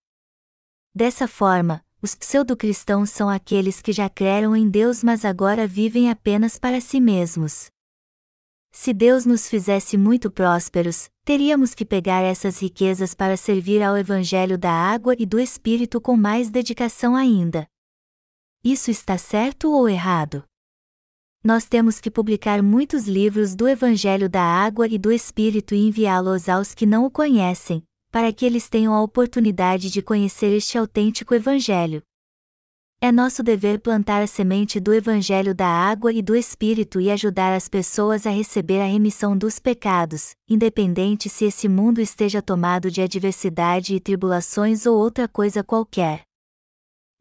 Dessa 0.94 1.30
forma, 1.30 1.82
os 2.02 2.14
pseudo-cristãos 2.14 3.10
são 3.10 3.30
aqueles 3.30 3.82
que 3.82 3.94
já 3.94 4.10
creram 4.10 4.54
em 4.54 4.70
Deus 4.70 5.02
mas 5.02 5.24
agora 5.24 5.66
vivem 5.66 6.10
apenas 6.10 6.60
para 6.60 6.82
si 6.82 7.00
mesmos. 7.00 7.74
Se 8.78 8.94
Deus 8.94 9.26
nos 9.26 9.48
fizesse 9.48 9.98
muito 9.98 10.30
prósperos, 10.30 11.10
teríamos 11.24 11.74
que 11.74 11.86
pegar 11.86 12.22
essas 12.22 12.62
riquezas 12.62 13.14
para 13.14 13.38
servir 13.38 13.82
ao 13.82 13.98
Evangelho 13.98 14.58
da 14.58 14.70
água 14.70 15.16
e 15.18 15.26
do 15.26 15.40
Espírito 15.40 16.02
com 16.02 16.18
mais 16.18 16.50
dedicação 16.50 17.16
ainda. 17.16 17.66
Isso 18.62 18.92
está 18.92 19.18
certo 19.18 19.72
ou 19.72 19.88
errado? 19.88 20.44
Nós 21.42 21.64
temos 21.64 22.02
que 22.02 22.12
publicar 22.12 22.62
muitos 22.62 23.08
livros 23.08 23.56
do 23.56 23.66
Evangelho 23.66 24.30
da 24.30 24.44
água 24.44 24.90
e 24.90 24.98
do 24.98 25.10
Espírito 25.10 25.74
e 25.74 25.88
enviá-los 25.88 26.50
aos 26.50 26.76
que 26.76 26.86
não 26.86 27.06
o 27.06 27.10
conhecem, 27.10 27.82
para 28.12 28.34
que 28.34 28.46
eles 28.46 28.68
tenham 28.68 28.94
a 28.94 29.02
oportunidade 29.02 29.90
de 29.90 30.02
conhecer 30.02 30.54
este 30.54 30.78
autêntico 30.78 31.34
Evangelho. 31.34 32.04
É 33.02 33.12
nosso 33.12 33.44
dever 33.44 33.80
plantar 33.80 34.24
a 34.24 34.28
semente 34.28 34.80
do 34.80 34.94
Evangelho 34.94 35.54
da 35.54 35.68
água 35.68 36.12
e 36.14 36.22
do 36.22 36.36
Espírito 36.36 37.00
e 37.00 37.12
ajudar 37.12 37.54
as 37.54 37.68
pessoas 37.68 38.26
a 38.26 38.30
receber 38.30 38.82
a 38.82 38.86
remissão 38.86 39.38
dos 39.38 39.60
pecados, 39.60 40.34
independente 40.50 41.30
se 41.30 41.46
esse 41.46 41.68
mundo 41.68 42.00
esteja 42.00 42.42
tomado 42.42 42.90
de 42.90 43.02
adversidade 43.02 43.94
e 43.96 44.00
tribulações 44.00 44.86
ou 44.86 44.98
outra 44.98 45.28
coisa 45.28 45.64
qualquer. 45.64 46.24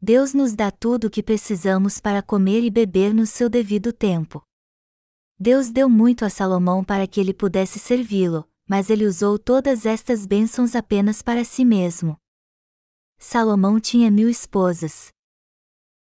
Deus 0.01 0.33
nos 0.33 0.55
dá 0.55 0.71
tudo 0.71 1.07
o 1.07 1.09
que 1.09 1.21
precisamos 1.21 1.99
para 1.99 2.21
comer 2.21 2.63
e 2.63 2.71
beber 2.71 3.13
no 3.13 3.25
seu 3.25 3.49
devido 3.49 3.91
tempo. 3.91 4.41
Deus 5.37 5.69
deu 5.69 5.89
muito 5.89 6.23
a 6.23 6.29
Salomão 6.29 6.83
para 6.83 7.05
que 7.05 7.19
ele 7.19 7.33
pudesse 7.33 7.79
servi-lo, 7.79 8.47
mas 8.67 8.89
ele 8.89 9.05
usou 9.05 9.37
todas 9.37 9.85
estas 9.85 10.25
bênçãos 10.25 10.73
apenas 10.73 11.21
para 11.21 11.43
si 11.43 11.65
mesmo. 11.65 12.17
Salomão 13.17 13.79
tinha 13.79 14.09
mil 14.09 14.29
esposas 14.29 15.13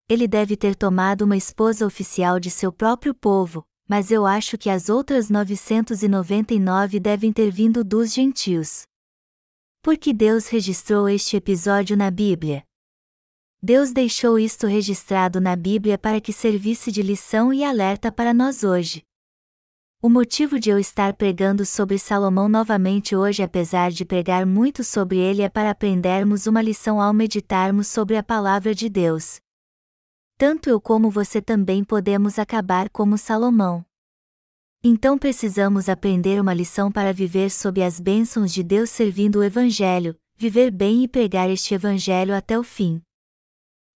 ele 0.06 0.28
deve 0.28 0.56
ter 0.56 0.74
tomado 0.74 1.22
uma 1.22 1.36
esposa 1.36 1.86
oficial 1.86 2.38
de 2.38 2.50
seu 2.50 2.70
próprio 2.70 3.14
povo, 3.14 3.66
mas 3.88 4.10
eu 4.10 4.26
acho 4.26 4.58
que 4.58 4.68
as 4.68 4.88
outras 4.88 5.30
999 5.30 7.00
devem 7.00 7.32
ter 7.32 7.50
vindo 7.50 7.82
dos 7.82 8.12
gentios. 8.12 8.82
Por 9.82 9.96
que 9.96 10.12
Deus 10.12 10.48
registrou 10.48 11.08
este 11.08 11.36
episódio 11.36 11.96
na 11.96 12.10
Bíblia? 12.10 12.62
Deus 13.62 13.92
deixou 13.92 14.38
isto 14.38 14.66
registrado 14.66 15.40
na 15.40 15.56
Bíblia 15.56 15.96
para 15.96 16.20
que 16.20 16.34
servisse 16.34 16.92
de 16.92 17.00
lição 17.00 17.52
e 17.52 17.64
alerta 17.64 18.12
para 18.12 18.34
nós 18.34 18.62
hoje. 18.62 19.02
O 20.02 20.10
motivo 20.10 20.60
de 20.60 20.68
eu 20.68 20.78
estar 20.78 21.14
pregando 21.14 21.64
sobre 21.64 21.98
Salomão 21.98 22.46
novamente 22.46 23.16
hoje, 23.16 23.42
apesar 23.42 23.90
de 23.90 24.04
pregar 24.04 24.44
muito 24.44 24.84
sobre 24.84 25.16
ele, 25.18 25.40
é 25.40 25.48
para 25.48 25.70
aprendermos 25.70 26.46
uma 26.46 26.60
lição 26.60 27.00
ao 27.00 27.14
meditarmos 27.14 27.86
sobre 27.86 28.18
a 28.18 28.22
palavra 28.22 28.74
de 28.74 28.90
Deus 28.90 29.40
tanto 30.36 30.68
eu 30.68 30.80
como 30.80 31.10
você 31.10 31.40
também 31.40 31.84
podemos 31.84 32.38
acabar 32.38 32.90
como 32.90 33.16
Salomão. 33.16 33.84
Então 34.82 35.16
precisamos 35.16 35.88
aprender 35.88 36.40
uma 36.40 36.52
lição 36.52 36.92
para 36.92 37.12
viver 37.12 37.50
sob 37.50 37.82
as 37.82 37.98
bênçãos 37.98 38.52
de 38.52 38.62
Deus 38.62 38.90
servindo 38.90 39.36
o 39.38 39.42
Evangelho, 39.44 40.18
viver 40.36 40.70
bem 40.70 41.04
e 41.04 41.08
pregar 41.08 41.48
este 41.48 41.72
Evangelho 41.72 42.34
até 42.34 42.58
o 42.58 42.62
fim. 42.62 43.00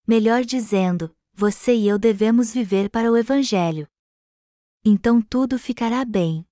Melhor 0.07 0.43
dizendo, 0.43 1.15
você 1.33 1.75
e 1.75 1.87
eu 1.87 1.99
devemos 1.99 2.51
viver 2.51 2.89
para 2.89 3.11
o 3.11 3.17
Evangelho. 3.17 3.87
Então 4.83 5.21
tudo 5.21 5.59
ficará 5.59 6.03
bem. 6.03 6.45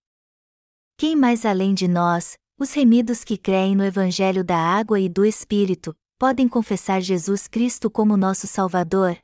Quem 0.97 1.15
mais 1.15 1.45
além 1.45 1.73
de 1.73 1.87
nós, 1.87 2.37
os 2.59 2.73
remidos 2.73 3.23
que 3.23 3.37
creem 3.37 3.75
no 3.75 3.83
Evangelho 3.83 4.43
da 4.43 4.57
água 4.57 4.99
e 4.99 5.09
do 5.09 5.25
Espírito, 5.25 5.95
podem 6.19 6.47
confessar 6.47 7.01
Jesus 7.01 7.47
Cristo 7.47 7.89
como 7.89 8.17
nosso 8.17 8.47
Salvador, 8.47 9.17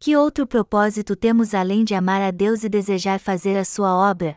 que 0.00 0.16
outro 0.16 0.46
propósito 0.46 1.16
temos 1.16 1.54
além 1.54 1.84
de 1.84 1.92
amar 1.92 2.22
a 2.22 2.30
Deus 2.30 2.62
e 2.62 2.68
desejar 2.68 3.18
fazer 3.18 3.56
a 3.56 3.64
sua 3.64 3.94
obra? 3.94 4.36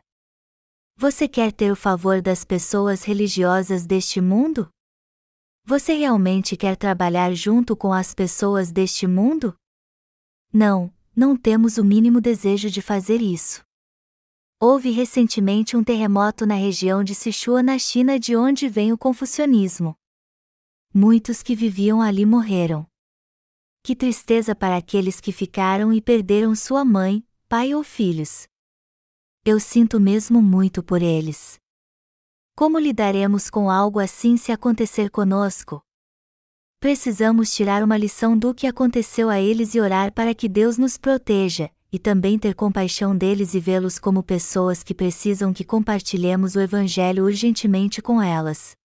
Você 0.97 1.27
quer 1.27 1.51
ter 1.51 1.71
o 1.71 1.75
favor 1.75 2.21
das 2.21 2.43
pessoas 2.43 3.03
religiosas 3.03 3.85
deste 3.85 4.19
mundo? 4.19 4.69
Você 5.63 5.93
realmente 5.93 6.57
quer 6.57 6.75
trabalhar 6.75 7.33
junto 7.35 7.75
com 7.75 7.93
as 7.93 8.13
pessoas 8.13 8.71
deste 8.71 9.05
mundo? 9.05 9.55
Não, 10.51 10.91
não 11.15 11.37
temos 11.37 11.77
o 11.77 11.83
mínimo 11.85 12.19
desejo 12.19 12.69
de 12.69 12.81
fazer 12.81 13.21
isso. 13.21 13.63
Houve 14.59 14.91
recentemente 14.91 15.77
um 15.77 15.83
terremoto 15.83 16.45
na 16.45 16.55
região 16.55 17.03
de 17.03 17.15
Sichuan, 17.15 17.63
na 17.63 17.77
China, 17.77 18.19
de 18.19 18.35
onde 18.35 18.67
vem 18.67 18.91
o 18.91 18.97
confucionismo. 18.97 19.95
Muitos 20.93 21.41
que 21.41 21.55
viviam 21.55 22.01
ali 22.01 22.25
morreram. 22.25 22.90
Que 23.83 23.95
tristeza 23.95 24.53
para 24.55 24.77
aqueles 24.77 25.19
que 25.19 25.31
ficaram 25.31 25.91
e 25.91 25.99
perderam 25.99 26.53
sua 26.53 26.85
mãe, 26.85 27.25
pai 27.49 27.73
ou 27.73 27.83
filhos. 27.83 28.47
Eu 29.43 29.59
sinto 29.59 29.99
mesmo 29.99 30.39
muito 30.39 30.83
por 30.83 31.01
eles. 31.01 31.59
Como 32.55 32.77
lidaremos 32.77 33.49
com 33.49 33.71
algo 33.71 33.99
assim 33.99 34.37
se 34.37 34.51
acontecer 34.51 35.09
conosco? 35.09 35.81
Precisamos 36.79 37.55
tirar 37.55 37.83
uma 37.83 37.97
lição 37.97 38.37
do 38.37 38.53
que 38.53 38.67
aconteceu 38.67 39.31
a 39.31 39.39
eles 39.39 39.73
e 39.73 39.79
orar 39.79 40.13
para 40.13 40.35
que 40.35 40.47
Deus 40.47 40.77
nos 40.77 40.95
proteja, 40.95 41.71
e 41.91 41.97
também 41.97 42.37
ter 42.37 42.53
compaixão 42.53 43.17
deles 43.17 43.55
e 43.55 43.59
vê-los 43.59 43.97
como 43.97 44.21
pessoas 44.21 44.83
que 44.83 44.93
precisam 44.93 45.51
que 45.51 45.63
compartilhemos 45.63 46.55
o 46.55 46.61
Evangelho 46.61 47.23
urgentemente 47.23 47.99
com 47.99 48.21
elas. 48.21 48.75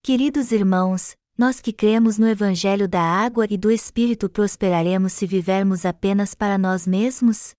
Queridos 0.00 0.52
irmãos, 0.52 1.16
nós 1.36 1.60
que 1.60 1.72
cremos 1.72 2.16
no 2.16 2.26
Evangelho 2.26 2.88
da 2.88 3.02
água 3.02 3.46
e 3.50 3.58
do 3.58 3.70
Espírito 3.70 4.28
prosperaremos 4.28 5.12
se 5.12 5.26
vivermos 5.26 5.84
apenas 5.84 6.34
para 6.34 6.56
nós 6.56 6.86
mesmos? 6.86 7.54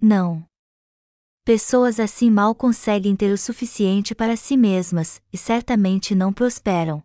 Não. 0.00 0.44
Pessoas 1.44 1.98
assim 1.98 2.30
mal 2.30 2.54
conseguem 2.54 3.16
ter 3.16 3.32
o 3.32 3.38
suficiente 3.38 4.14
para 4.14 4.36
si 4.36 4.56
mesmas, 4.56 5.20
e 5.32 5.38
certamente 5.38 6.14
não 6.14 6.32
prosperam. 6.32 7.02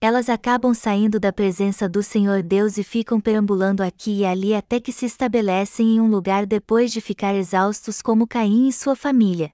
Elas 0.00 0.28
acabam 0.28 0.74
saindo 0.74 1.18
da 1.18 1.32
presença 1.32 1.88
do 1.88 2.02
Senhor 2.02 2.42
Deus 2.42 2.76
e 2.76 2.84
ficam 2.84 3.18
perambulando 3.18 3.82
aqui 3.82 4.18
e 4.18 4.24
ali 4.26 4.54
até 4.54 4.78
que 4.78 4.92
se 4.92 5.06
estabelecem 5.06 5.96
em 5.96 6.00
um 6.00 6.10
lugar 6.10 6.44
depois 6.44 6.92
de 6.92 7.00
ficar 7.00 7.34
exaustos 7.34 8.02
como 8.02 8.26
Caim 8.26 8.68
e 8.68 8.72
sua 8.72 8.94
família. 8.94 9.50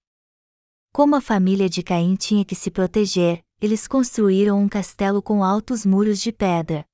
Como 0.92 1.14
a 1.14 1.20
família 1.20 1.68
de 1.68 1.84
Caim 1.84 2.16
tinha 2.16 2.44
que 2.44 2.56
se 2.56 2.68
proteger, 2.68 3.44
eles 3.60 3.86
construíram 3.86 4.58
um 4.58 4.68
castelo 4.68 5.20
com 5.20 5.44
altos 5.44 5.84
muros 5.84 6.18
de 6.18 6.32
pedra. 6.32 6.84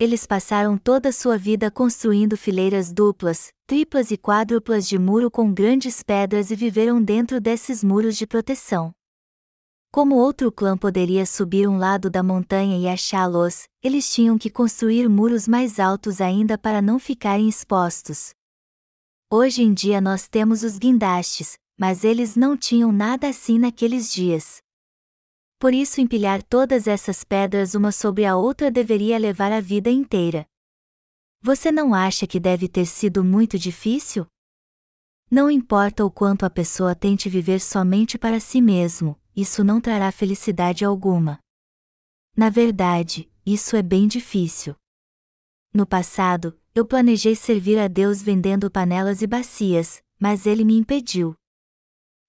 Eles 0.00 0.26
passaram 0.26 0.76
toda 0.76 1.10
a 1.10 1.12
sua 1.12 1.38
vida 1.38 1.70
construindo 1.70 2.36
fileiras 2.36 2.92
duplas, 2.92 3.52
triplas 3.66 4.10
e 4.10 4.16
quádruplas 4.16 4.88
de 4.88 4.98
muro 4.98 5.30
com 5.30 5.52
grandes 5.52 6.02
pedras 6.02 6.50
e 6.50 6.56
viveram 6.56 7.02
dentro 7.02 7.40
desses 7.40 7.84
muros 7.84 8.16
de 8.16 8.26
proteção. 8.26 8.92
Como 9.92 10.16
outro 10.16 10.50
clã 10.52 10.76
poderia 10.76 11.24
subir 11.24 11.68
um 11.68 11.78
lado 11.78 12.10
da 12.10 12.22
montanha 12.22 12.76
e 12.78 12.88
achá-los, 12.88 13.64
eles 13.82 14.12
tinham 14.12 14.36
que 14.36 14.50
construir 14.50 15.08
muros 15.08 15.48
mais 15.48 15.80
altos 15.80 16.20
ainda 16.20 16.58
para 16.58 16.82
não 16.82 16.98
ficarem 16.98 17.48
expostos. 17.48 18.30
Hoje 19.30 19.62
em 19.62 19.72
dia 19.72 20.00
nós 20.00 20.28
temos 20.28 20.62
os 20.62 20.76
guindastes, 20.76 21.56
mas 21.78 22.02
eles 22.04 22.36
não 22.36 22.56
tinham 22.56 22.92
nada 22.92 23.28
assim 23.28 23.58
naqueles 23.58 24.12
dias 24.12 24.60
por 25.58 25.74
isso 25.74 26.00
empilhar 26.00 26.42
todas 26.42 26.86
essas 26.86 27.24
pedras 27.24 27.74
uma 27.74 27.90
sobre 27.90 28.24
a 28.24 28.36
outra 28.36 28.70
deveria 28.70 29.18
levar 29.18 29.50
a 29.50 29.60
vida 29.60 29.90
inteira. 29.90 30.46
Você 31.42 31.72
não 31.72 31.92
acha 31.92 32.26
que 32.26 32.38
deve 32.38 32.68
ter 32.68 32.86
sido 32.86 33.24
muito 33.24 33.58
difícil? 33.58 34.26
Não 35.30 35.50
importa 35.50 36.04
o 36.04 36.10
quanto 36.10 36.46
a 36.46 36.50
pessoa 36.50 36.94
tente 36.94 37.28
viver 37.28 37.60
somente 37.60 38.16
para 38.16 38.40
si 38.40 38.60
mesmo, 38.60 39.18
isso 39.36 39.62
não 39.62 39.80
trará 39.80 40.10
felicidade 40.10 40.84
alguma. 40.84 41.38
Na 42.36 42.48
verdade, 42.50 43.30
isso 43.44 43.76
é 43.76 43.82
bem 43.82 44.06
difícil. 44.06 44.74
No 45.74 45.86
passado, 45.86 46.58
eu 46.74 46.86
planejei 46.86 47.34
servir 47.34 47.78
a 47.78 47.88
Deus 47.88 48.22
vendendo 48.22 48.70
panelas 48.70 49.22
e 49.22 49.26
bacias, 49.26 50.02
mas 50.18 50.46
ele 50.46 50.64
me 50.64 50.78
impediu. 50.78 51.34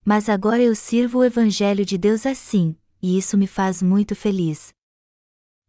Mas 0.04 0.28
agora 0.28 0.62
eu 0.62 0.76
sirvo 0.76 1.20
o 1.20 1.24
Evangelho 1.24 1.86
de 1.86 1.98
Deus 1.98 2.26
assim, 2.26 2.76
e 3.02 3.18
isso 3.18 3.38
me 3.38 3.48
faz 3.48 3.82
muito 3.82 4.16
feliz. 4.16 4.74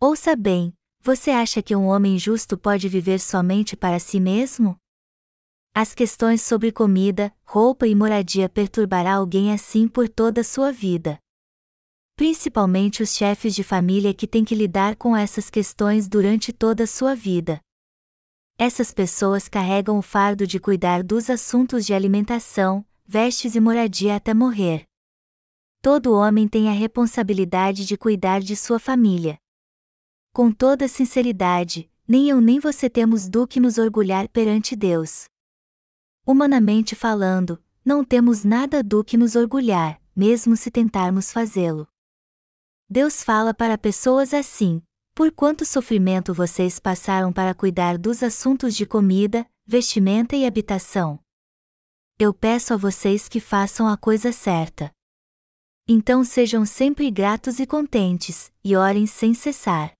Ouça 0.00 0.34
bem, 0.34 0.72
você 1.02 1.30
acha 1.30 1.62
que 1.62 1.74
um 1.74 1.86
homem 1.86 2.18
justo 2.18 2.58
pode 2.58 2.88
viver 2.88 3.20
somente 3.20 3.76
para 3.76 3.98
si 3.98 4.20
mesmo? 4.20 4.76
As 5.74 5.94
questões 5.94 6.42
sobre 6.42 6.72
comida, 6.72 7.32
roupa 7.44 7.86
e 7.86 7.94
moradia 7.94 8.48
perturbará 8.48 9.14
alguém 9.14 9.52
assim 9.52 9.86
por 9.86 10.08
toda 10.08 10.40
a 10.40 10.44
sua 10.44 10.72
vida. 10.72 11.18
Principalmente 12.16 13.02
os 13.02 13.14
chefes 13.14 13.54
de 13.54 13.62
família 13.62 14.12
que 14.12 14.26
têm 14.26 14.44
que 14.44 14.54
lidar 14.54 14.96
com 14.96 15.16
essas 15.16 15.48
questões 15.48 16.08
durante 16.08 16.52
toda 16.52 16.84
a 16.84 16.86
sua 16.86 17.14
vida. 17.14 17.60
Essas 18.58 18.92
pessoas 18.92 19.48
carregam 19.48 19.96
o 19.96 20.02
fardo 20.02 20.46
de 20.46 20.60
cuidar 20.60 21.02
dos 21.02 21.30
assuntos 21.30 21.86
de 21.86 21.94
alimentação, 21.94 22.84
vestes 23.06 23.54
e 23.54 23.60
moradia 23.60 24.16
até 24.16 24.34
morrer. 24.34 24.89
Todo 25.82 26.12
homem 26.12 26.46
tem 26.46 26.68
a 26.68 26.72
responsabilidade 26.72 27.86
de 27.86 27.96
cuidar 27.96 28.42
de 28.42 28.54
sua 28.54 28.78
família. 28.78 29.38
Com 30.30 30.52
toda 30.52 30.86
sinceridade, 30.86 31.90
nem 32.06 32.28
eu 32.28 32.38
nem 32.38 32.60
você 32.60 32.90
temos 32.90 33.30
do 33.30 33.46
que 33.46 33.58
nos 33.58 33.78
orgulhar 33.78 34.28
perante 34.28 34.76
Deus. 34.76 35.24
Humanamente 36.26 36.94
falando, 36.94 37.58
não 37.82 38.04
temos 38.04 38.44
nada 38.44 38.82
do 38.82 39.02
que 39.02 39.16
nos 39.16 39.34
orgulhar, 39.34 39.98
mesmo 40.14 40.54
se 40.54 40.70
tentarmos 40.70 41.32
fazê-lo. 41.32 41.88
Deus 42.86 43.24
fala 43.24 43.54
para 43.54 43.78
pessoas 43.78 44.34
assim: 44.34 44.82
por 45.14 45.32
quanto 45.32 45.64
sofrimento 45.64 46.34
vocês 46.34 46.78
passaram 46.78 47.32
para 47.32 47.54
cuidar 47.54 47.96
dos 47.96 48.22
assuntos 48.22 48.76
de 48.76 48.84
comida, 48.84 49.46
vestimenta 49.66 50.36
e 50.36 50.44
habitação. 50.44 51.18
Eu 52.18 52.34
peço 52.34 52.74
a 52.74 52.76
vocês 52.76 53.30
que 53.30 53.40
façam 53.40 53.88
a 53.88 53.96
coisa 53.96 54.30
certa. 54.30 54.92
Então 55.92 56.22
sejam 56.22 56.64
sempre 56.64 57.10
gratos 57.10 57.58
e 57.58 57.66
contentes, 57.66 58.52
e 58.62 58.76
orem 58.76 59.08
sem 59.08 59.34
cessar. 59.34 59.92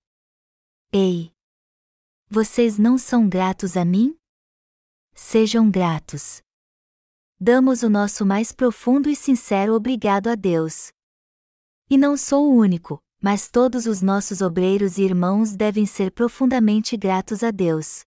Ei! 0.89 1.33
Vocês 2.29 2.77
não 2.77 2.97
são 2.97 3.27
gratos 3.27 3.75
a 3.75 3.83
mim? 3.83 4.15
Sejam 5.13 5.69
gratos. 5.69 6.41
Damos 7.37 7.83
o 7.83 7.89
nosso 7.89 8.25
mais 8.25 8.53
profundo 8.53 9.09
e 9.09 9.15
sincero 9.17 9.73
obrigado 9.73 10.29
a 10.29 10.35
Deus. 10.35 10.93
E 11.89 11.97
não 11.97 12.15
sou 12.15 12.49
o 12.49 12.55
único, 12.55 12.97
mas 13.21 13.49
todos 13.49 13.85
os 13.85 14.01
nossos 14.01 14.39
obreiros 14.39 14.97
e 14.97 15.03
irmãos 15.03 15.57
devem 15.57 15.85
ser 15.85 16.11
profundamente 16.11 16.95
gratos 16.95 17.43
a 17.43 17.51
Deus. 17.51 18.05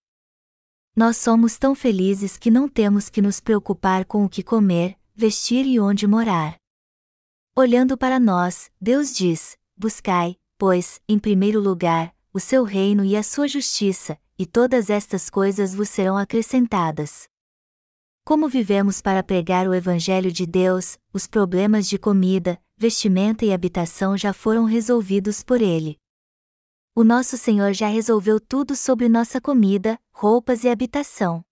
Nós 0.97 1.19
somos 1.19 1.59
tão 1.59 1.75
felizes 1.75 2.39
que 2.39 2.51
não 2.51 2.67
temos 2.67 3.11
que 3.11 3.21
nos 3.21 3.41
preocupar 3.41 4.07
com 4.07 4.25
o 4.25 4.29
que 4.31 4.43
comer, 4.43 4.99
vestir 5.15 5.67
e 5.67 5.79
onde 5.79 6.07
morar. 6.07 6.64
Olhando 7.57 7.97
para 7.97 8.19
nós, 8.19 8.69
Deus 8.81 9.15
diz: 9.15 9.57
Buscai, 9.77 10.35
pois, 10.59 11.01
em 11.09 11.21
primeiro 11.21 11.61
lugar, 11.61 12.13
o 12.33 12.41
seu 12.41 12.65
reino 12.65 13.05
e 13.05 13.17
a 13.17 13.23
sua 13.23 13.47
justiça, 13.47 14.19
e 14.37 14.45
todas 14.45 14.91
estas 14.91 15.31
coisas 15.31 15.73
vos 15.73 15.89
serão 15.89 16.19
acrescentadas. 16.19 17.29
Como 18.25 18.49
vivemos 18.49 19.01
para 19.01 19.23
pregar 19.23 19.69
o 19.69 19.75
Evangelho 19.75 20.33
de 20.33 20.45
Deus, 20.47 20.99
os 21.13 21.29
problemas 21.29 21.87
de 21.87 21.97
comida, 21.97 22.61
vestimenta 22.77 23.45
e 23.45 23.53
habitação 23.53 24.19
já 24.19 24.33
foram 24.33 24.65
resolvidos 24.65 25.45
por 25.45 25.63
Ele. 25.63 25.97
O 26.93 27.05
nosso 27.05 27.39
Senhor 27.39 27.73
já 27.73 27.87
resolveu 27.87 28.41
tudo 28.41 28.75
sobre 28.75 29.09
nossa 29.09 29.41
comida, 29.41 29.97
roupas 30.13 30.65
e 30.65 30.69
habitação. 30.69 31.45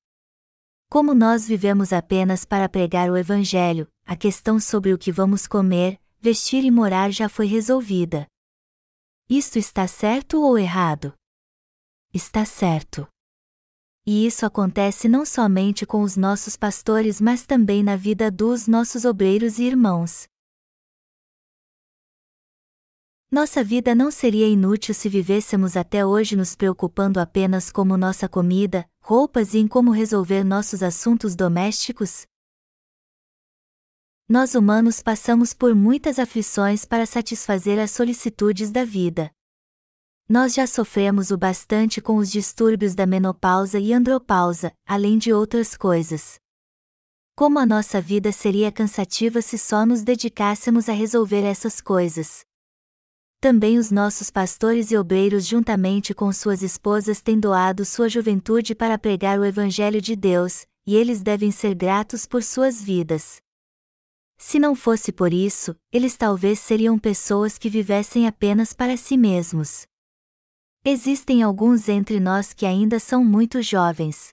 Como 0.91 1.15
nós 1.15 1.47
vivemos 1.47 1.93
apenas 1.93 2.45
para 2.45 2.69
pregar 2.69 3.09
o 3.09 3.17
Evangelho, 3.17 3.87
a 4.05 4.17
questão 4.17 4.59
sobre 4.61 4.93
o 4.93 4.99
que 4.99 5.13
vamos 5.13 5.47
comer, 5.47 6.01
vestir 6.21 6.65
e 6.65 6.71
morar 6.71 7.11
já 7.11 7.29
foi 7.29 7.47
resolvida. 7.47 8.27
Isto 9.29 9.59
está 9.59 9.87
certo 9.87 10.43
ou 10.43 10.59
errado? 10.59 11.15
Está 12.13 12.45
certo. 12.45 13.09
E 14.05 14.27
isso 14.27 14.45
acontece 14.45 15.09
não 15.09 15.25
somente 15.25 15.87
com 15.87 16.03
os 16.03 16.17
nossos 16.17 16.57
pastores, 16.57 17.21
mas 17.21 17.47
também 17.47 17.83
na 17.83 17.97
vida 17.97 18.31
dos 18.31 18.67
nossos 18.67 19.05
obreiros 19.05 19.59
e 19.59 19.65
irmãos. 19.65 20.27
Nossa 23.31 23.65
vida 23.65 23.95
não 23.95 24.11
seria 24.11 24.47
inútil 24.47 24.93
se 24.93 25.09
vivêssemos 25.09 25.75
até 25.75 26.05
hoje 26.05 26.37
nos 26.37 26.55
preocupando 26.55 27.19
apenas 27.19 27.71
como 27.71 27.97
nossa 27.97 28.29
comida, 28.29 28.87
roupas 29.01 29.55
e 29.55 29.59
em 29.59 29.67
como 29.67 29.91
resolver 29.91 30.45
nossos 30.45 30.83
assuntos 30.83 31.35
domésticos? 31.35 32.27
Nós 34.29 34.55
humanos 34.55 35.03
passamos 35.03 35.53
por 35.53 35.75
muitas 35.75 36.19
aflições 36.19 36.85
para 36.85 37.05
satisfazer 37.05 37.79
as 37.79 37.91
solicitudes 37.91 38.71
da 38.71 38.85
vida. 38.85 39.31
Nós 40.29 40.55
já 40.55 40.67
sofremos 40.67 41.31
o 41.31 41.37
bastante 41.37 42.01
com 42.01 42.17
os 42.17 42.31
distúrbios 42.31 42.95
da 42.95 43.05
menopausa 43.05 43.79
e 43.79 43.93
andropausa, 43.93 44.73
além 44.87 45.19
de 45.19 45.33
outras 45.33 45.77
coisas. 45.77 46.41
Como 47.35 47.59
a 47.59 47.67
nossa 47.67 48.01
vida 48.01 48.31
seria 48.31 48.71
cansativa 48.71 49.43
se 49.43 49.59
só 49.59 49.85
nos 49.85 50.03
dedicássemos 50.03 50.89
a 50.89 50.93
resolver 50.93 51.43
essas 51.43 51.81
coisas? 51.81 52.45
Também 53.41 53.77
os 53.77 53.91
nossos 53.91 54.31
pastores 54.31 54.91
e 54.93 54.97
obreiros, 54.97 55.45
juntamente 55.47 56.15
com 56.15 56.33
suas 56.33 56.63
esposas, 56.63 57.21
têm 57.21 57.41
doado 57.41 57.85
sua 57.85 58.09
juventude 58.09 58.75
para 58.75 58.97
pregar 58.97 59.39
o 59.39 59.45
Evangelho 59.45 60.01
de 60.01 60.15
Deus, 60.15 60.65
e 60.87 60.95
eles 60.95 61.23
devem 61.23 61.51
ser 61.51 61.75
gratos 61.75 62.25
por 62.25 62.43
suas 62.43 62.81
vidas. 62.81 63.43
Se 64.45 64.59
não 64.59 64.75
fosse 64.75 65.13
por 65.13 65.33
isso, 65.33 65.73
eles 65.93 66.17
talvez 66.17 66.59
seriam 66.59 66.99
pessoas 66.99 67.57
que 67.57 67.71
vivessem 67.71 68.27
apenas 68.27 68.73
para 68.73 68.97
si 68.97 69.17
mesmos. 69.17 69.87
Existem 70.85 71.45
alguns 71.45 71.89
entre 71.89 72.19
nós 72.19 72.53
que 72.53 72.67
ainda 72.67 72.99
são 72.99 73.25
muito 73.25 73.63
jovens. 73.63 74.31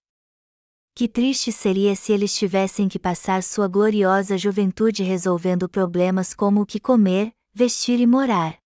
Que 0.95 1.07
triste 1.07 1.51
seria 1.51 1.95
se 1.95 2.11
eles 2.11 2.33
tivessem 2.35 2.89
que 2.89 2.97
passar 2.97 3.43
sua 3.43 3.67
gloriosa 3.67 4.35
juventude 4.35 5.03
resolvendo 5.03 5.69
problemas 5.69 6.33
como 6.33 6.61
o 6.61 6.65
que 6.65 6.79
comer, 6.79 7.31
vestir 7.53 7.99
e 7.99 8.07
morar. 8.07 8.57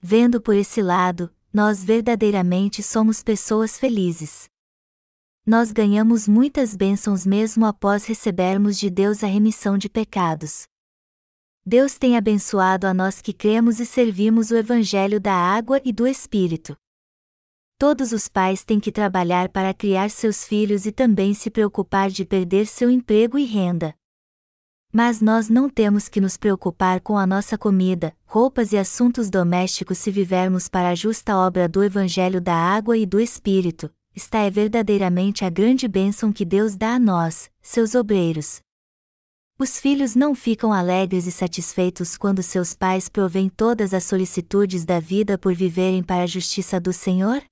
Vendo 0.00 0.40
por 0.40 0.54
esse 0.54 0.80
lado, 0.80 1.30
nós 1.52 1.84
verdadeiramente 1.84 2.82
somos 2.82 3.22
pessoas 3.22 3.78
felizes. 3.78 4.48
Nós 5.48 5.70
ganhamos 5.70 6.26
muitas 6.26 6.74
bênçãos 6.74 7.24
mesmo 7.24 7.66
após 7.66 8.04
recebermos 8.04 8.76
de 8.76 8.90
Deus 8.90 9.22
a 9.22 9.28
remissão 9.28 9.78
de 9.78 9.88
pecados. 9.88 10.64
Deus 11.64 11.96
tem 11.96 12.16
abençoado 12.16 12.84
a 12.84 12.92
nós 12.92 13.22
que 13.22 13.32
cremos 13.32 13.78
e 13.78 13.86
servimos 13.86 14.50
o 14.50 14.56
Evangelho 14.56 15.20
da 15.20 15.32
água 15.32 15.80
e 15.84 15.92
do 15.92 16.04
Espírito. 16.04 16.76
Todos 17.78 18.10
os 18.10 18.26
pais 18.26 18.64
têm 18.64 18.80
que 18.80 18.90
trabalhar 18.90 19.48
para 19.48 19.72
criar 19.72 20.10
seus 20.10 20.42
filhos 20.44 20.84
e 20.84 20.90
também 20.90 21.32
se 21.32 21.48
preocupar 21.48 22.10
de 22.10 22.24
perder 22.24 22.66
seu 22.66 22.90
emprego 22.90 23.38
e 23.38 23.44
renda. 23.44 23.94
Mas 24.92 25.20
nós 25.20 25.48
não 25.48 25.70
temos 25.70 26.08
que 26.08 26.20
nos 26.20 26.36
preocupar 26.36 27.00
com 27.00 27.16
a 27.16 27.24
nossa 27.24 27.56
comida, 27.56 28.12
roupas 28.24 28.72
e 28.72 28.78
assuntos 28.78 29.30
domésticos 29.30 29.98
se 29.98 30.10
vivermos 30.10 30.68
para 30.68 30.88
a 30.88 30.94
justa 30.96 31.36
obra 31.36 31.68
do 31.68 31.84
Evangelho 31.84 32.40
da 32.40 32.56
Água 32.56 32.98
e 32.98 33.06
do 33.06 33.20
Espírito. 33.20 33.88
Esta 34.18 34.38
é 34.38 34.50
verdadeiramente 34.50 35.44
a 35.44 35.50
grande 35.50 35.86
bênção 35.86 36.32
que 36.32 36.42
Deus 36.42 36.74
dá 36.74 36.94
a 36.94 36.98
nós, 36.98 37.50
seus 37.60 37.94
obreiros. 37.94 38.60
Os 39.58 39.78
filhos 39.78 40.14
não 40.14 40.34
ficam 40.34 40.72
alegres 40.72 41.26
e 41.26 41.30
satisfeitos 41.30 42.16
quando 42.16 42.42
seus 42.42 42.74
pais 42.74 43.10
provêm 43.10 43.50
todas 43.50 43.92
as 43.92 44.04
solicitudes 44.04 44.86
da 44.86 44.98
vida 44.98 45.36
por 45.36 45.54
viverem 45.54 46.02
para 46.02 46.22
a 46.22 46.26
justiça 46.26 46.80
do 46.80 46.94
Senhor? 46.94 47.44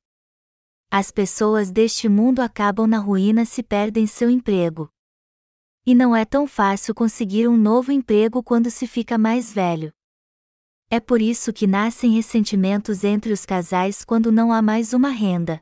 As 0.91 1.11
pessoas 1.11 1.71
deste 1.71 2.09
mundo 2.09 2.41
acabam 2.41 2.87
na 2.87 2.99
ruína 2.99 3.45
se 3.45 3.63
perdem 3.63 4.07
seu 4.07 4.31
emprego. 4.31 4.89
E 5.85 5.95
não 5.95 6.17
é 6.17 6.25
tão 6.25 6.47
fácil 6.47 6.95
conseguir 6.95 7.47
um 7.47 7.59
novo 7.59 7.93
emprego 7.93 8.43
quando 8.43 8.71
se 8.71 8.87
fica 8.87 9.19
mais 9.19 9.53
velho. 9.53 9.93
É 10.89 10.99
por 10.99 11.21
isso 11.21 11.53
que 11.53 11.67
nascem 11.67 12.13
ressentimentos 12.13 13.05
entre 13.05 13.35
os 13.35 13.45
casais 13.45 14.03
quando 14.03 14.33
não 14.33 14.51
há 14.51 14.63
mais 14.63 14.95
uma 14.95 15.11
renda. 15.11 15.61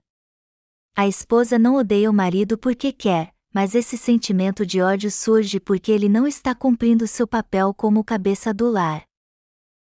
A 0.95 1.09
esposa 1.09 1.59
não 1.59 1.77
odeia 1.77 2.11
o 2.11 2.13
marido 2.13 2.59
porque 2.59 2.93
quer, 2.93 3.35
mas 3.53 3.75
esse 3.75 3.97
sentimento 3.97 4.67
de 4.67 4.83
ódio 4.83 5.11
surge 5.11 5.59
porque 5.59 5.91
ele 5.91 6.07
não 6.07 6.27
está 6.27 6.55
cumprindo 6.55 7.07
seu 7.07 7.27
papel 7.27 7.73
como 7.73 8.05
cabeça 8.05 8.53
do 8.53 8.71
lar. 8.71 9.03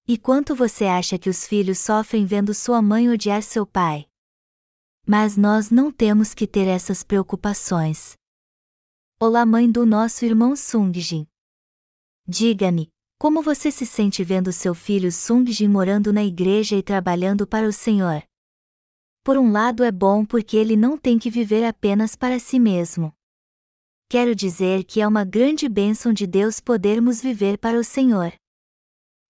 E 0.09 0.17
quanto 0.17 0.55
você 0.55 0.87
acha 0.87 1.19
que 1.19 1.29
os 1.29 1.47
filhos 1.47 1.79
sofrem 1.79 2.25
vendo 2.25 2.55
sua 2.55 2.81
mãe 2.81 3.11
odiar 3.11 3.43
seu 3.43 3.67
pai? 3.67 4.07
Mas 5.07 5.37
nós 5.37 5.71
não 5.71 5.93
temos 5.93 6.33
que 6.33 6.47
ter 6.47 6.67
essas 6.67 7.03
preocupações. 7.03 8.17
Olá, 9.21 9.45
mãe 9.45 9.71
do 9.71 9.85
nosso 9.85 10.25
irmão 10.25 10.57
Sungjin. 10.57 11.27
Diga-me, 12.27 12.89
como 13.19 13.43
você 13.43 13.71
se 13.71 13.85
sente 13.85 14.25
vendo 14.25 14.51
seu 14.51 14.75
filho 14.75 15.13
Sungjin 15.13 15.69
morando 15.69 16.11
na 16.11 16.25
igreja 16.25 16.75
e 16.75 16.83
trabalhando 16.83 17.47
para 17.47 17.69
o 17.69 17.73
Senhor? 17.73 18.23
Por 19.27 19.37
um 19.37 19.51
lado 19.51 19.83
é 19.83 19.91
bom 19.91 20.25
porque 20.25 20.57
ele 20.57 20.77
não 20.77 20.97
tem 20.97 21.19
que 21.19 21.29
viver 21.29 21.65
apenas 21.65 22.15
para 22.15 22.39
si 22.39 22.61
mesmo. 22.61 23.13
Quero 24.09 24.37
dizer 24.37 24.85
que 24.85 25.01
é 25.01 25.09
uma 25.09 25.25
grande 25.25 25.69
bênção 25.69 26.13
de 26.13 26.29
Deus 26.29 26.61
podermos 26.61 27.21
viver 27.21 27.59
para 27.59 27.77
o 27.77 27.83
Senhor. 27.83 28.33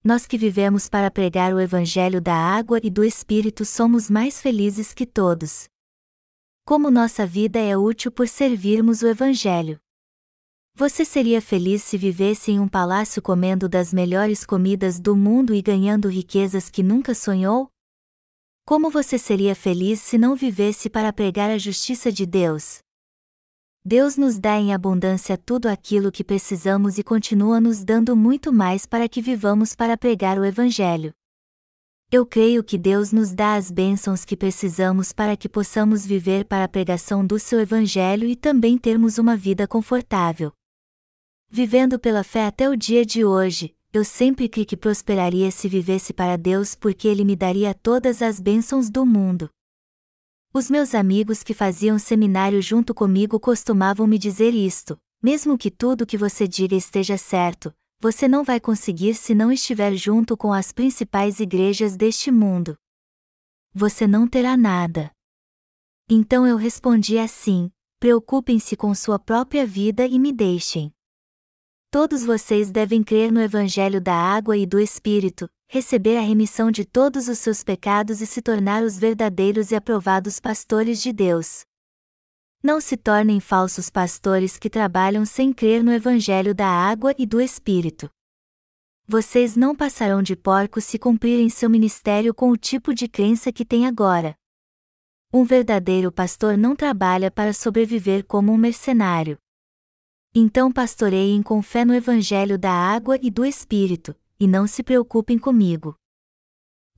Nós 0.05 0.27
que 0.27 0.37
vivemos 0.37 0.87
para 0.87 1.11
pregar 1.11 1.55
o 1.55 1.59
Evangelho 1.59 2.21
da 2.21 2.35
água 2.35 2.79
e 2.83 2.91
do 2.91 3.03
Espírito 3.03 3.65
somos 3.65 4.11
mais 4.11 4.39
felizes 4.39 4.93
que 4.93 5.07
todos, 5.07 5.67
como 6.67 6.91
nossa 6.91 7.27
vida 7.27 7.59
é 7.59 7.75
útil 7.75 8.13
por 8.13 8.29
servirmos 8.29 9.01
o 9.01 9.07
Evangelho. 9.07 9.79
Você 10.75 11.07
seria 11.07 11.41
feliz 11.41 11.83
se 11.83 11.97
vivesse 11.97 12.53
em 12.53 12.61
um 12.61 12.69
palácio 12.69 13.23
comendo 13.23 13.67
das 13.67 13.95
melhores 13.95 14.45
comidas 14.45 15.01
do 15.01 15.17
mundo 15.17 15.55
e 15.55 15.63
ganhando 15.63 16.07
riquezas 16.11 16.69
que 16.69 16.83
nunca 16.83 17.15
sonhou? 17.15 17.71
Como 18.69 18.91
você 18.91 19.17
seria 19.17 19.55
feliz 19.55 20.01
se 20.01 20.19
não 20.19 20.35
vivesse 20.35 20.91
para 20.91 21.13
pregar 21.13 21.49
a 21.51 21.57
justiça 21.57 22.11
de 22.11 22.27
Deus? 22.27 22.81
Deus 23.85 24.17
nos 24.17 24.41
dá 24.41 24.59
em 24.59 24.75
abundância 24.75 25.39
tudo 25.39 25.69
aquilo 25.69 26.11
que 26.11 26.25
precisamos 26.25 26.99
e 26.99 27.05
continua 27.05 27.61
nos 27.61 27.85
dando 27.85 28.17
muito 28.17 28.53
mais 28.53 28.85
para 28.85 29.09
que 29.09 29.23
vivamos 29.23 29.77
para 29.77 29.97
pregar 29.97 30.37
o 30.37 30.45
Evangelho. 30.45 31.13
Eu 32.11 32.27
creio 32.27 32.65
que 32.65 32.77
Deus 32.77 33.13
nos 33.13 33.33
dá 33.33 33.55
as 33.55 33.71
bênçãos 33.71 34.25
que 34.25 34.37
precisamos 34.37 35.13
para 35.13 35.37
que 35.37 35.49
possamos 35.49 36.05
viver 36.05 36.45
para 36.45 36.65
a 36.65 36.69
pregação 36.69 37.25
do 37.25 37.39
seu 37.39 37.61
Evangelho 37.61 38.27
e 38.27 38.35
também 38.35 38.77
termos 38.77 39.17
uma 39.17 39.37
vida 39.37 39.69
confortável. 39.69 40.53
Vivendo 41.49 42.01
pela 42.01 42.25
fé 42.25 42.47
até 42.47 42.69
o 42.69 42.77
dia 42.77 43.07
de 43.07 43.25
hoje, 43.25 43.76
eu 43.93 44.05
sempre 44.05 44.49
criei 44.49 44.67
que 44.67 44.77
prosperaria 44.77 45.51
se 45.51 45.69
vivesse 45.69 46.13
para 46.13 46.37
Deus 46.37 46.75
porque 46.75 47.09
Ele 47.09 47.25
me 47.25 47.35
daria 47.35 47.75
todas 47.75 48.23
as 48.23 48.41
bênçãos 48.41 48.91
do 48.91 49.07
mundo. 49.07 49.49
Os 50.53 50.71
meus 50.71 50.95
amigos 50.95 51.43
que 51.43 51.53
faziam 51.53 51.99
seminário 51.99 52.63
junto 52.63 52.95
comigo 52.95 53.39
costumavam 53.39 54.07
me 54.07 54.19
dizer 54.19 54.55
isto: 54.55 54.99
mesmo 55.23 55.59
que 55.59 55.71
tudo 55.71 56.07
que 56.07 56.17
você 56.17 56.47
diga 56.49 56.75
esteja 56.75 57.19
certo, 57.19 57.75
você 58.01 58.29
não 58.29 58.45
vai 58.45 58.61
conseguir 58.61 59.15
se 59.15 59.35
não 59.35 59.51
estiver 59.51 59.95
junto 59.97 60.37
com 60.37 60.53
as 60.53 60.73
principais 60.73 61.41
igrejas 61.41 61.97
deste 61.97 62.31
mundo. 62.31 62.77
Você 63.75 64.07
não 64.07 64.27
terá 64.27 64.57
nada. 64.57 65.11
Então 66.09 66.47
eu 66.47 66.57
respondi 66.57 67.19
assim: 67.19 67.71
preocupem-se 67.99 68.77
com 68.77 68.95
sua 68.95 69.19
própria 69.19 69.67
vida 69.67 70.07
e 70.07 70.19
me 70.19 70.33
deixem. 70.33 70.96
Todos 71.91 72.25
vocês 72.25 72.71
devem 72.71 73.03
crer 73.03 73.33
no 73.33 73.41
Evangelho 73.41 74.01
da 74.01 74.15
água 74.15 74.57
e 74.57 74.67
do 74.67 74.79
Espírito, 74.79 75.49
receber 75.69 76.17
a 76.17 76.21
remissão 76.21 76.71
de 76.71 76.85
todos 76.85 77.29
os 77.29 77.39
seus 77.39 77.63
pecados 77.63 78.21
e 78.21 78.27
se 78.27 78.43
tornar 78.43 78.83
os 78.83 78.99
verdadeiros 78.99 79.71
e 79.71 79.77
aprovados 79.77 80.41
pastores 80.41 81.01
de 81.01 81.13
Deus. 81.13 81.65
Não 82.63 82.81
se 82.81 82.97
tornem 82.97 83.39
falsos 83.39 83.89
pastores 83.89 84.59
que 84.59 84.69
trabalham 84.69 85.25
sem 85.25 85.53
crer 85.53 85.85
no 85.85 85.93
Evangelho 85.93 86.55
da 86.55 86.67
água 86.67 87.15
e 87.17 87.25
do 87.25 87.41
Espírito. 87.41 88.11
Vocês 89.07 89.57
não 89.57 89.75
passarão 89.75 90.21
de 90.21 90.35
porcos 90.35 90.85
se 90.85 90.99
cumprirem 90.99 91.49
seu 91.49 91.71
ministério 91.71 92.35
com 92.35 92.51
o 92.51 92.57
tipo 92.57 92.93
de 92.93 93.07
crença 93.07 93.53
que 93.53 93.65
têm 93.65 93.87
agora. 93.87 94.35
Um 95.33 95.45
verdadeiro 95.45 96.11
pastor 96.11 96.59
não 96.59 96.75
trabalha 96.75 97.31
para 97.31 97.53
sobreviver 97.53 98.25
como 98.25 98.53
um 98.53 98.57
mercenário. 98.57 99.39
Então 100.39 100.71
pastoreiem 100.71 101.43
com 101.43 101.63
fé 101.63 101.83
no 101.83 101.95
Evangelho 101.95 102.59
da 102.59 102.71
água 102.71 103.19
e 103.23 103.31
do 103.31 103.43
Espírito, 103.43 104.15
e 104.39 104.47
não 104.47 104.67
se 104.67 104.83
preocupem 104.83 105.39
comigo. 105.39 105.97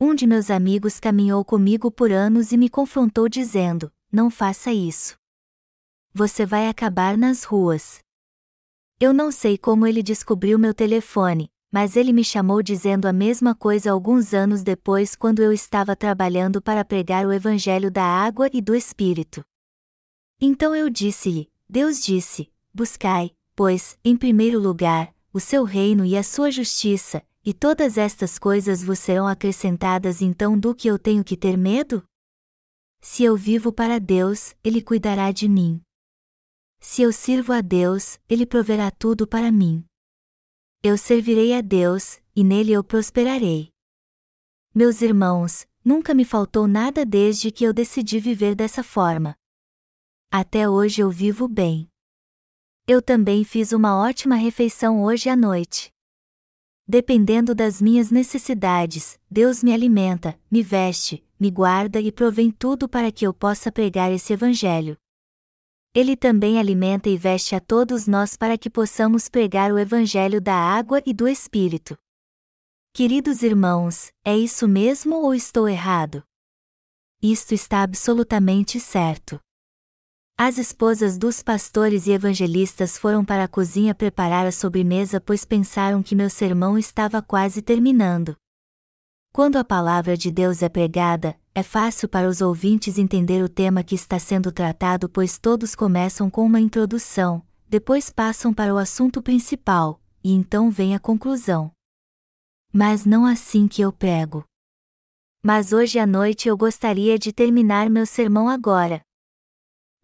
Um 0.01 0.13
de 0.13 0.27
meus 0.27 0.51
amigos 0.51 0.99
caminhou 0.99 1.45
comigo 1.45 1.89
por 1.89 2.11
anos 2.11 2.51
e 2.51 2.57
me 2.57 2.69
confrontou 2.69 3.29
dizendo: 3.29 3.93
Não 4.11 4.29
faça 4.29 4.73
isso. 4.73 5.17
Você 6.13 6.45
vai 6.45 6.67
acabar 6.67 7.17
nas 7.17 7.45
ruas. 7.45 8.01
Eu 8.99 9.13
não 9.13 9.31
sei 9.31 9.57
como 9.57 9.87
ele 9.87 10.03
descobriu 10.03 10.59
meu 10.59 10.75
telefone, 10.75 11.49
mas 11.71 11.95
ele 11.95 12.13
me 12.13 12.25
chamou 12.25 12.61
dizendo 12.61 13.07
a 13.07 13.13
mesma 13.13 13.55
coisa 13.55 13.93
alguns 13.93 14.35
anos 14.35 14.65
depois 14.65 15.15
quando 15.15 15.41
eu 15.45 15.53
estava 15.53 15.95
trabalhando 15.95 16.61
para 16.61 16.85
pregar 16.85 17.25
o 17.25 17.33
Evangelho 17.33 17.89
da 17.89 18.03
água 18.03 18.51
e 18.53 18.61
do 18.61 18.75
Espírito. 18.75 19.45
Então 20.41 20.75
eu 20.75 20.91
disse-lhe: 20.91 21.49
Deus 21.69 22.03
disse: 22.03 22.51
Buscai, 22.79 23.33
pois, 23.57 23.99
em 24.05 24.17
primeiro 24.17 24.61
lugar, 24.61 25.13
o 25.33 25.41
seu 25.41 25.65
reino 25.65 26.05
e 26.05 26.17
a 26.17 26.23
sua 26.23 26.49
justiça, 26.49 27.27
e 27.45 27.53
todas 27.53 27.99
estas 27.99 28.39
coisas 28.39 28.85
vos 28.85 29.01
serão 29.01 29.27
acrescentadas 29.27 30.23
então 30.23 30.57
do 30.57 30.73
que 30.73 30.87
eu 30.87 30.97
tenho 30.97 31.25
que 31.25 31.37
ter 31.37 31.59
medo? 31.59 32.05
Se 33.01 33.25
eu 33.25 33.37
vivo 33.37 33.73
para 33.73 33.99
Deus, 33.99 34.55
Ele 34.63 34.81
cuidará 34.81 35.33
de 35.33 35.49
mim. 35.49 35.83
Se 36.79 37.03
eu 37.03 37.11
sirvo 37.13 37.53
a 37.53 37.61
Deus, 37.61 38.21
Ele 38.29 38.47
proverá 38.47 38.93
tudo 38.93 39.27
para 39.27 39.51
mim. 39.51 39.85
Eu 40.81 40.97
servirei 40.97 41.55
a 41.55 41.61
Deus, 41.61 42.21
e 42.33 42.45
nele 42.45 42.71
eu 42.71 42.85
prosperarei. 42.85 43.71
Meus 44.73 45.03
irmãos, 45.03 45.67
nunca 45.85 46.15
me 46.15 46.25
faltou 46.25 46.69
nada 46.69 47.05
desde 47.05 47.51
que 47.51 47.65
eu 47.65 47.73
decidi 47.73 48.21
viver 48.21 48.55
dessa 48.55 48.85
forma. 48.85 49.35
Até 50.31 50.69
hoje 50.69 51.01
eu 51.01 51.11
vivo 51.11 51.49
bem. 51.49 51.88
Eu 52.91 53.03
também 53.03 53.45
fiz 53.45 53.73
uma 53.73 54.01
ótima 54.01 54.35
refeição 54.35 55.03
hoje 55.03 55.29
à 55.29 55.37
noite. 55.37 55.93
Dependendo 56.87 57.55
das 57.55 57.83
minhas 57.83 58.11
necessidades, 58.11 59.21
Deus 59.31 59.63
me 59.63 59.75
alimenta, 59.75 60.41
me 60.51 60.63
veste, 60.63 61.23
me 61.39 61.51
guarda 61.51 62.01
e 62.01 62.11
provém 62.11 62.51
tudo 62.51 62.89
para 62.89 63.13
que 63.13 63.27
eu 63.27 63.35
possa 63.35 63.71
pregar 63.71 64.11
esse 64.11 64.33
Evangelho. 64.33 64.97
Ele 65.95 66.17
também 66.17 66.59
alimenta 66.59 67.11
e 67.11 67.19
veste 67.19 67.55
a 67.55 67.61
todos 67.61 68.07
nós 68.07 68.39
para 68.39 68.57
que 68.57 68.71
possamos 68.71 69.29
pregar 69.29 69.71
o 69.71 69.79
Evangelho 69.79 70.41
da 70.41 70.55
água 70.55 71.03
e 71.05 71.13
do 71.13 71.29
Espírito. 71.29 71.95
Queridos 72.95 73.43
irmãos, 73.43 74.11
é 74.25 74.35
isso 74.35 74.67
mesmo 74.67 75.17
ou 75.17 75.35
estou 75.35 75.69
errado? 75.69 76.25
Isto 77.21 77.53
está 77.53 77.83
absolutamente 77.83 78.81
certo. 78.81 79.39
As 80.41 80.57
esposas 80.57 81.19
dos 81.19 81.43
pastores 81.43 82.07
e 82.07 82.13
evangelistas 82.13 82.97
foram 82.97 83.25
para 83.25 83.43
a 83.43 83.49
cozinha 83.49 83.93
preparar 83.93 84.47
a 84.47 84.53
sobremesa 84.53 85.21
pois 85.21 85.45
pensaram 85.45 86.01
que 86.01 86.15
meu 86.15 86.31
sermão 86.31 86.79
estava 86.79 87.21
quase 87.21 87.61
terminando. 87.61 88.37
Quando 89.33 89.57
a 89.57 89.65
palavra 89.65 90.17
de 90.17 90.31
Deus 90.31 90.63
é 90.63 90.69
pregada, 90.69 91.37
é 91.53 91.65
fácil 91.65 92.09
para 92.09 92.29
os 92.29 92.41
ouvintes 92.41 92.99
entender 92.99 93.43
o 93.43 93.49
tema 93.49 93.83
que 93.83 93.97
está 93.97 94.17
sendo 94.21 94.53
tratado 94.53 95.09
pois 95.09 95.39
todos 95.39 95.75
começam 95.75 96.31
com 96.31 96.47
uma 96.47 96.61
introdução, 96.61 97.43
depois 97.69 98.09
passam 98.09 98.55
para 98.55 98.73
o 98.73 98.79
assunto 98.79 99.21
principal, 99.21 100.01
e 100.23 100.33
então 100.33 100.71
vem 100.71 100.95
a 100.95 101.01
conclusão. 101.01 101.73
Mas 102.73 103.05
não 103.05 103.27
assim 103.27 103.67
que 103.67 103.83
eu 103.83 103.93
prego. 103.93 104.45
Mas 105.43 105.73
hoje 105.73 105.99
à 105.99 106.07
noite 106.07 106.49
eu 106.49 106.57
gostaria 106.57 107.19
de 107.19 107.33
terminar 107.33 107.91
meu 107.91 108.07
sermão 108.07 108.49
agora. 108.49 109.03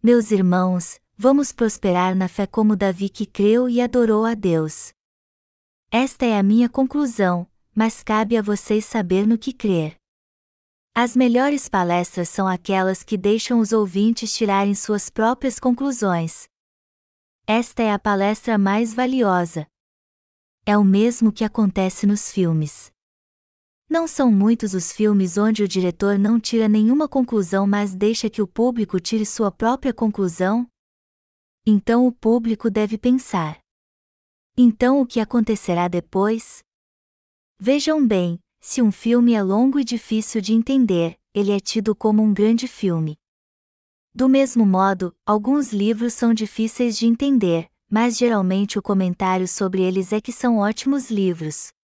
Meus 0.07 0.29
irmãos, 0.29 1.01
vamos 1.17 1.51
prosperar 1.51 2.15
na 2.15 2.27
fé 2.27 2.45
como 2.45 2.75
Davi 2.75 3.09
que 3.09 3.25
creu 3.25 3.67
e 3.67 3.81
adorou 3.81 4.23
a 4.23 4.35
Deus. 4.35 4.93
Esta 5.89 6.27
é 6.27 6.37
a 6.37 6.43
minha 6.43 6.69
conclusão, 6.69 7.47
mas 7.73 8.03
cabe 8.03 8.37
a 8.37 8.41
vocês 8.43 8.85
saber 8.85 9.25
no 9.25 9.35
que 9.35 9.51
crer. 9.51 9.95
As 10.93 11.15
melhores 11.15 11.67
palestras 11.67 12.29
são 12.29 12.47
aquelas 12.47 13.01
que 13.01 13.17
deixam 13.17 13.59
os 13.59 13.71
ouvintes 13.71 14.31
tirarem 14.31 14.75
suas 14.75 15.09
próprias 15.09 15.59
conclusões. 15.59 16.47
Esta 17.47 17.81
é 17.81 17.91
a 17.91 17.97
palestra 17.97 18.59
mais 18.59 18.93
valiosa. 18.93 19.65
É 20.67 20.77
o 20.77 20.83
mesmo 20.83 21.31
que 21.31 21.43
acontece 21.43 22.05
nos 22.05 22.31
filmes. 22.31 22.91
Não 23.89 24.07
são 24.07 24.31
muitos 24.31 24.73
os 24.73 24.91
filmes 24.91 25.37
onde 25.37 25.63
o 25.63 25.67
diretor 25.67 26.17
não 26.17 26.39
tira 26.39 26.67
nenhuma 26.67 27.07
conclusão 27.07 27.67
mas 27.67 27.93
deixa 27.93 28.29
que 28.29 28.41
o 28.41 28.47
público 28.47 28.99
tire 28.99 29.25
sua 29.25 29.51
própria 29.51 29.93
conclusão? 29.93 30.67
Então 31.65 32.07
o 32.07 32.11
público 32.11 32.69
deve 32.69 32.97
pensar. 32.97 33.59
Então 34.57 35.01
o 35.01 35.05
que 35.05 35.19
acontecerá 35.19 35.87
depois? 35.87 36.63
Vejam 37.59 38.05
bem, 38.05 38.39
se 38.59 38.81
um 38.81 38.91
filme 38.91 39.33
é 39.33 39.43
longo 39.43 39.79
e 39.79 39.83
difícil 39.83 40.41
de 40.41 40.53
entender, 40.53 41.15
ele 41.33 41.51
é 41.51 41.59
tido 41.59 41.95
como 41.95 42.23
um 42.23 42.33
grande 42.33 42.67
filme. 42.67 43.15
Do 44.13 44.27
mesmo 44.27 44.65
modo, 44.65 45.15
alguns 45.25 45.71
livros 45.71 46.13
são 46.13 46.33
difíceis 46.33 46.97
de 46.97 47.05
entender, 47.05 47.69
mas 47.89 48.17
geralmente 48.17 48.79
o 48.79 48.81
comentário 48.81 49.47
sobre 49.47 49.83
eles 49.83 50.11
é 50.11 50.19
que 50.19 50.31
são 50.31 50.57
ótimos 50.57 51.11
livros. 51.11 51.74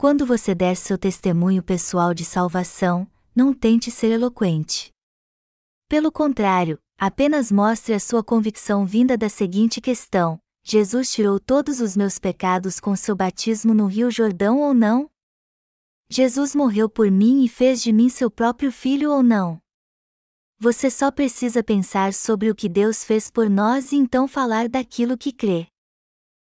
Quando 0.00 0.24
você 0.24 0.54
der 0.54 0.76
seu 0.76 0.96
testemunho 0.96 1.60
pessoal 1.60 2.14
de 2.14 2.24
salvação, 2.24 3.04
não 3.34 3.52
tente 3.52 3.90
ser 3.90 4.12
eloquente. 4.12 4.92
Pelo 5.88 6.12
contrário, 6.12 6.78
apenas 6.96 7.50
mostre 7.50 7.92
a 7.92 7.98
sua 7.98 8.22
convicção 8.22 8.86
vinda 8.86 9.18
da 9.18 9.28
seguinte 9.28 9.80
questão: 9.80 10.38
Jesus 10.62 11.10
tirou 11.10 11.40
todos 11.40 11.80
os 11.80 11.96
meus 11.96 12.16
pecados 12.16 12.78
com 12.78 12.94
seu 12.94 13.16
batismo 13.16 13.74
no 13.74 13.86
Rio 13.86 14.08
Jordão 14.08 14.60
ou 14.60 14.72
não? 14.72 15.10
Jesus 16.08 16.54
morreu 16.54 16.88
por 16.88 17.10
mim 17.10 17.42
e 17.42 17.48
fez 17.48 17.82
de 17.82 17.92
mim 17.92 18.08
seu 18.08 18.30
próprio 18.30 18.70
filho 18.70 19.10
ou 19.10 19.20
não? 19.20 19.60
Você 20.60 20.90
só 20.90 21.10
precisa 21.10 21.60
pensar 21.60 22.14
sobre 22.14 22.48
o 22.48 22.54
que 22.54 22.68
Deus 22.68 23.02
fez 23.02 23.32
por 23.32 23.50
nós 23.50 23.90
e 23.90 23.96
então 23.96 24.28
falar 24.28 24.68
daquilo 24.68 25.18
que 25.18 25.32
crê. 25.32 25.66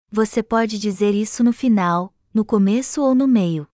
Você 0.09 0.41
pode 0.41 0.79
dizer 0.79 1.13
isso 1.13 1.43
no 1.43 1.53
final, 1.53 2.14
no 2.35 2.43
começo 2.43 3.01
ou 3.01 3.15
no 3.15 3.29
meio. 3.29 3.65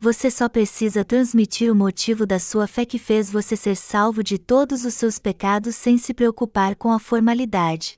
Você 0.00 0.28
só 0.28 0.48
precisa 0.48 1.04
transmitir 1.04 1.70
o 1.70 1.74
motivo 1.74 2.26
da 2.26 2.40
sua 2.40 2.66
fé 2.66 2.84
que 2.84 2.98
fez 2.98 3.30
você 3.30 3.54
ser 3.54 3.76
salvo 3.76 4.24
de 4.24 4.38
todos 4.38 4.84
os 4.84 4.94
seus 4.94 5.20
pecados 5.20 5.76
sem 5.76 5.96
se 5.96 6.12
preocupar 6.12 6.74
com 6.74 6.90
a 6.90 6.98
formalidade. 6.98 7.94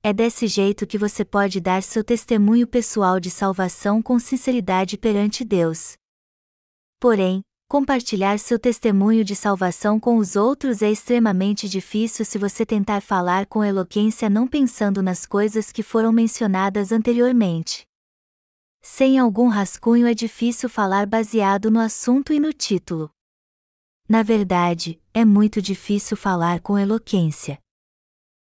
É 0.00 0.12
desse 0.12 0.46
jeito 0.46 0.86
que 0.86 0.96
você 0.96 1.24
pode 1.24 1.60
dar 1.60 1.82
seu 1.82 2.04
testemunho 2.04 2.68
pessoal 2.68 3.18
de 3.18 3.30
salvação 3.30 4.00
com 4.00 4.16
sinceridade 4.16 4.96
perante 4.96 5.44
Deus. 5.44 5.94
Porém, 7.00 7.42
Compartilhar 7.70 8.38
seu 8.38 8.58
testemunho 8.58 9.22
de 9.22 9.36
salvação 9.36 10.00
com 10.00 10.16
os 10.16 10.36
outros 10.36 10.80
é 10.80 10.90
extremamente 10.90 11.68
difícil 11.68 12.24
se 12.24 12.38
você 12.38 12.64
tentar 12.64 13.02
falar 13.02 13.44
com 13.44 13.62
eloquência 13.62 14.30
não 14.30 14.48
pensando 14.48 15.02
nas 15.02 15.26
coisas 15.26 15.70
que 15.70 15.82
foram 15.82 16.10
mencionadas 16.10 16.92
anteriormente. 16.92 17.87
Sem 18.80 19.18
algum 19.18 19.48
rascunho 19.48 20.06
é 20.06 20.14
difícil 20.14 20.68
falar 20.68 21.06
baseado 21.06 21.70
no 21.70 21.80
assunto 21.80 22.32
e 22.32 22.40
no 22.40 22.52
título. 22.52 23.10
Na 24.08 24.22
verdade, 24.22 25.00
é 25.12 25.24
muito 25.24 25.60
difícil 25.60 26.16
falar 26.16 26.60
com 26.60 26.78
eloquência. 26.78 27.58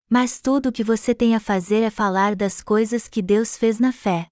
Mas 0.08 0.40
tudo 0.40 0.70
o 0.70 0.72
que 0.72 0.82
você 0.82 1.14
tem 1.14 1.36
a 1.36 1.40
fazer 1.40 1.82
é 1.82 1.90
falar 1.90 2.34
das 2.34 2.62
coisas 2.62 3.06
que 3.08 3.20
Deus 3.20 3.56
fez 3.56 3.78
na 3.78 3.92
fé. 3.92 4.26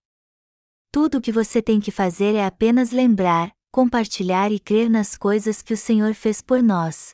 Tudo 0.90 1.18
o 1.18 1.20
que 1.20 1.30
você 1.30 1.60
tem 1.60 1.80
que 1.80 1.90
fazer 1.90 2.34
é 2.34 2.44
apenas 2.44 2.90
lembrar, 2.90 3.52
compartilhar 3.70 4.50
e 4.50 4.58
crer 4.58 4.88
nas 4.88 5.16
coisas 5.16 5.60
que 5.62 5.74
o 5.74 5.76
Senhor 5.76 6.14
fez 6.14 6.40
por 6.40 6.62
nós. 6.62 7.10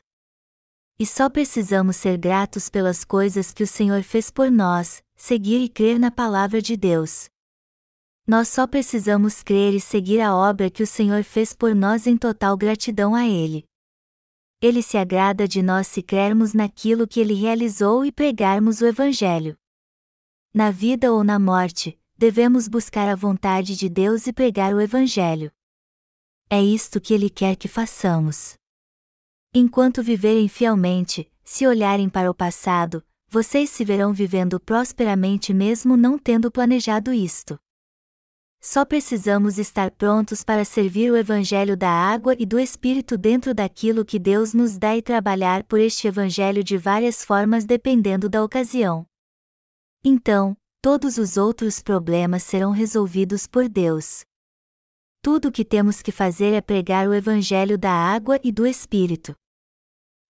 E 0.97 1.05
só 1.05 1.29
precisamos 1.29 1.97
ser 1.97 2.17
gratos 2.17 2.69
pelas 2.69 3.03
coisas 3.03 3.53
que 3.53 3.63
o 3.63 3.67
Senhor 3.67 4.01
fez 4.01 4.31
por 4.31 4.49
nós, 4.49 5.03
seguir 5.13 5.61
e 5.61 5.67
crer 5.67 5.99
na 5.99 6.09
palavra 6.09 6.61
de 6.61 6.77
Deus. 6.77 7.29
Nós 8.27 8.47
só 8.47 8.65
precisamos 8.65 9.43
crer 9.43 9.75
e 9.75 9.79
seguir 9.79 10.19
a 10.19 10.35
obra 10.35 10.71
que 10.71 10.81
o 10.81 10.87
Senhor 10.87 11.23
fez 11.23 11.53
por 11.53 11.75
nós 11.75 12.07
em 12.07 12.17
total 12.17 12.57
gratidão 12.57 13.13
a 13.13 13.27
Ele. 13.27 13.63
Ele 14.59 14.81
se 14.81 14.97
agrada 14.97 15.47
de 15.47 15.61
nós 15.61 15.85
se 15.85 16.01
crermos 16.01 16.53
naquilo 16.53 17.07
que 17.07 17.19
Ele 17.19 17.35
realizou 17.35 18.03
e 18.03 18.11
pregarmos 18.11 18.81
o 18.81 18.87
Evangelho. 18.87 19.55
Na 20.51 20.71
vida 20.71 21.13
ou 21.13 21.23
na 21.23 21.37
morte, 21.37 21.99
devemos 22.17 22.67
buscar 22.67 23.07
a 23.07 23.15
vontade 23.15 23.75
de 23.75 23.87
Deus 23.87 24.25
e 24.25 24.33
pregar 24.33 24.73
o 24.73 24.81
Evangelho. 24.81 25.51
É 26.49 26.63
isto 26.63 26.99
que 26.99 27.13
Ele 27.13 27.29
quer 27.29 27.55
que 27.55 27.67
façamos. 27.67 28.55
Enquanto 29.53 30.01
viverem 30.01 30.47
fielmente, 30.47 31.31
se 31.43 31.67
olharem 31.67 32.09
para 32.09 32.31
o 32.31 32.33
passado, 32.33 33.05
vocês 33.29 33.69
se 33.69 33.85
verão 33.85 34.11
vivendo 34.11 34.59
prosperamente 34.59 35.53
mesmo 35.53 35.95
não 35.95 36.17
tendo 36.17 36.49
planejado 36.49 37.13
isto. 37.13 37.59
Só 38.67 38.83
precisamos 38.83 39.59
estar 39.59 39.91
prontos 39.91 40.43
para 40.43 40.65
servir 40.65 41.11
o 41.11 41.15
Evangelho 41.15 41.77
da 41.77 41.87
água 41.87 42.35
e 42.39 42.47
do 42.47 42.59
Espírito 42.59 43.15
dentro 43.15 43.53
daquilo 43.53 44.03
que 44.03 44.17
Deus 44.17 44.55
nos 44.55 44.75
dá 44.75 44.97
e 44.97 45.03
trabalhar 45.03 45.63
por 45.65 45.79
este 45.79 46.07
Evangelho 46.07 46.63
de 46.63 46.75
várias 46.75 47.23
formas 47.23 47.63
dependendo 47.63 48.27
da 48.27 48.43
ocasião. 48.43 49.05
Então, 50.03 50.57
todos 50.81 51.19
os 51.19 51.37
outros 51.37 51.79
problemas 51.79 52.41
serão 52.41 52.71
resolvidos 52.71 53.45
por 53.45 53.69
Deus. 53.69 54.25
Tudo 55.21 55.49
o 55.49 55.51
que 55.51 55.63
temos 55.63 56.01
que 56.01 56.11
fazer 56.11 56.51
é 56.51 56.59
pregar 56.59 57.07
o 57.07 57.13
Evangelho 57.13 57.77
da 57.77 57.91
água 57.91 58.39
e 58.43 58.51
do 58.51 58.65
Espírito. 58.65 59.35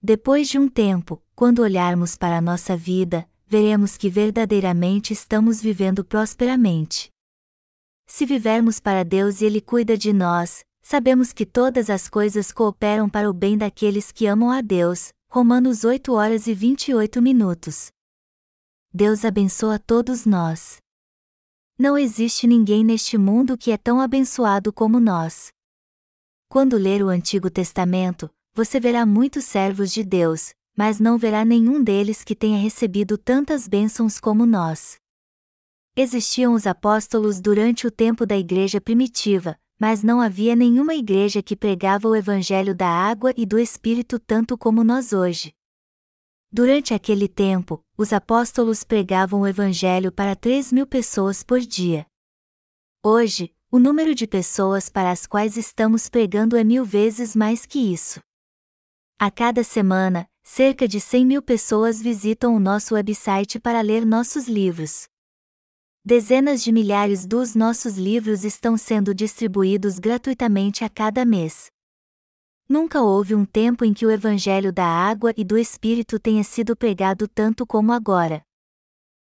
Depois 0.03 0.49
de 0.49 0.59
um 0.59 0.67
tempo, 0.67 1.23
quando 1.33 1.61
olharmos 1.61 2.17
para 2.17 2.39
a 2.39 2.41
nossa 2.41 2.75
vida, 2.75 3.25
veremos 3.47 3.95
que 3.95 4.09
verdadeiramente 4.09 5.13
estamos 5.13 5.61
vivendo 5.61 6.03
prosperamente. 6.03 7.14
Se 8.07 8.25
vivermos 8.25 8.79
para 8.79 9.03
Deus 9.03 9.41
e 9.41 9.45
Ele 9.45 9.59
cuida 9.59 9.97
de 9.97 10.13
nós, 10.13 10.63
sabemos 10.81 11.33
que 11.33 11.45
todas 11.45 11.89
as 11.89 12.07
coisas 12.07 12.51
cooperam 12.51 13.09
para 13.09 13.29
o 13.29 13.33
bem 13.33 13.57
daqueles 13.57 14.11
que 14.11 14.27
amam 14.27 14.51
a 14.51 14.61
Deus. 14.61 15.11
Romanos 15.29 15.83
8 15.83 16.13
horas 16.13 16.47
e 16.47 16.53
28 16.53 17.21
minutos. 17.21 17.89
Deus 18.93 19.25
abençoa 19.25 19.77
todos 19.77 20.25
nós. 20.25 20.77
Não 21.77 21.97
existe 21.97 22.47
ninguém 22.47 22.85
neste 22.85 23.17
mundo 23.17 23.57
que 23.57 23.71
é 23.71 23.77
tão 23.77 23.99
abençoado 23.99 24.71
como 24.71 24.97
nós. 24.97 25.49
Quando 26.47 26.77
ler 26.77 27.03
o 27.03 27.09
Antigo 27.09 27.49
Testamento, 27.49 28.29
você 28.53 28.79
verá 28.79 29.05
muitos 29.05 29.43
servos 29.43 29.91
de 29.91 30.05
Deus, 30.05 30.53
mas 30.77 31.01
não 31.01 31.17
verá 31.17 31.43
nenhum 31.43 31.83
deles 31.83 32.23
que 32.23 32.33
tenha 32.33 32.57
recebido 32.57 33.17
tantas 33.17 33.67
bênçãos 33.67 34.21
como 34.21 34.45
nós. 34.45 34.97
Existiam 35.97 36.53
os 36.53 36.67
apóstolos 36.67 37.39
durante 37.39 37.87
o 37.87 37.91
tempo 37.91 38.25
da 38.25 38.37
igreja 38.37 38.81
primitiva, 38.81 39.57
mas 39.79 40.03
não 40.03 40.19
havia 40.19 40.53
nenhuma 40.53 40.93
igreja 40.93 41.41
que 41.41 41.55
pregava 41.55 42.05
o 42.09 42.15
evangelho 42.15 42.75
da 42.75 42.89
água 42.89 43.33
e 43.37 43.45
do 43.45 43.57
Espírito 43.57 44.19
tanto 44.19 44.57
como 44.57 44.83
nós 44.83 45.13
hoje. 45.13 45.53
Durante 46.51 46.93
aquele 46.93 47.29
tempo, 47.29 47.81
os 47.97 48.11
apóstolos 48.11 48.83
pregavam 48.83 49.41
o 49.41 49.47
Evangelho 49.47 50.11
para 50.11 50.35
3 50.35 50.71
mil 50.71 50.85
pessoas 50.85 51.43
por 51.43 51.59
dia. 51.59 52.05
Hoje, 53.03 53.53
o 53.71 53.79
número 53.79 54.13
de 54.13 54.27
pessoas 54.27 54.89
para 54.89 55.11
as 55.11 55.25
quais 55.25 55.57
estamos 55.57 56.09
pregando 56.09 56.55
é 56.55 56.63
mil 56.63 56.85
vezes 56.85 57.35
mais 57.35 57.65
que 57.65 57.79
isso. 57.79 58.21
A 59.19 59.31
cada 59.31 59.63
semana, 59.63 60.29
cerca 60.43 60.87
de 60.87 60.99
100 60.99 61.25
mil 61.25 61.41
pessoas 61.41 62.01
visitam 62.01 62.55
o 62.55 62.59
nosso 62.59 62.95
website 62.95 63.59
para 63.59 63.81
ler 63.81 64.05
nossos 64.05 64.47
livros. 64.47 65.07
Dezenas 66.07 66.63
de 66.63 66.71
milhares 66.71 67.25
dos 67.25 67.55
nossos 67.55 67.97
livros 67.97 68.45
estão 68.45 68.77
sendo 68.77 69.11
distribuídos 69.11 69.97
gratuitamente 69.97 70.83
a 70.83 70.89
cada 70.89 71.25
mês. 71.25 71.65
Nunca 72.69 73.01
houve 73.01 73.33
um 73.33 73.43
tempo 73.43 73.83
em 73.83 73.91
que 73.91 74.05
o 74.05 74.11
Evangelho 74.11 74.71
da 74.71 74.85
água 74.85 75.33
e 75.35 75.43
do 75.43 75.57
Espírito 75.57 76.19
tenha 76.19 76.43
sido 76.43 76.75
pregado 76.75 77.27
tanto 77.27 77.65
como 77.65 77.91
agora. 77.91 78.43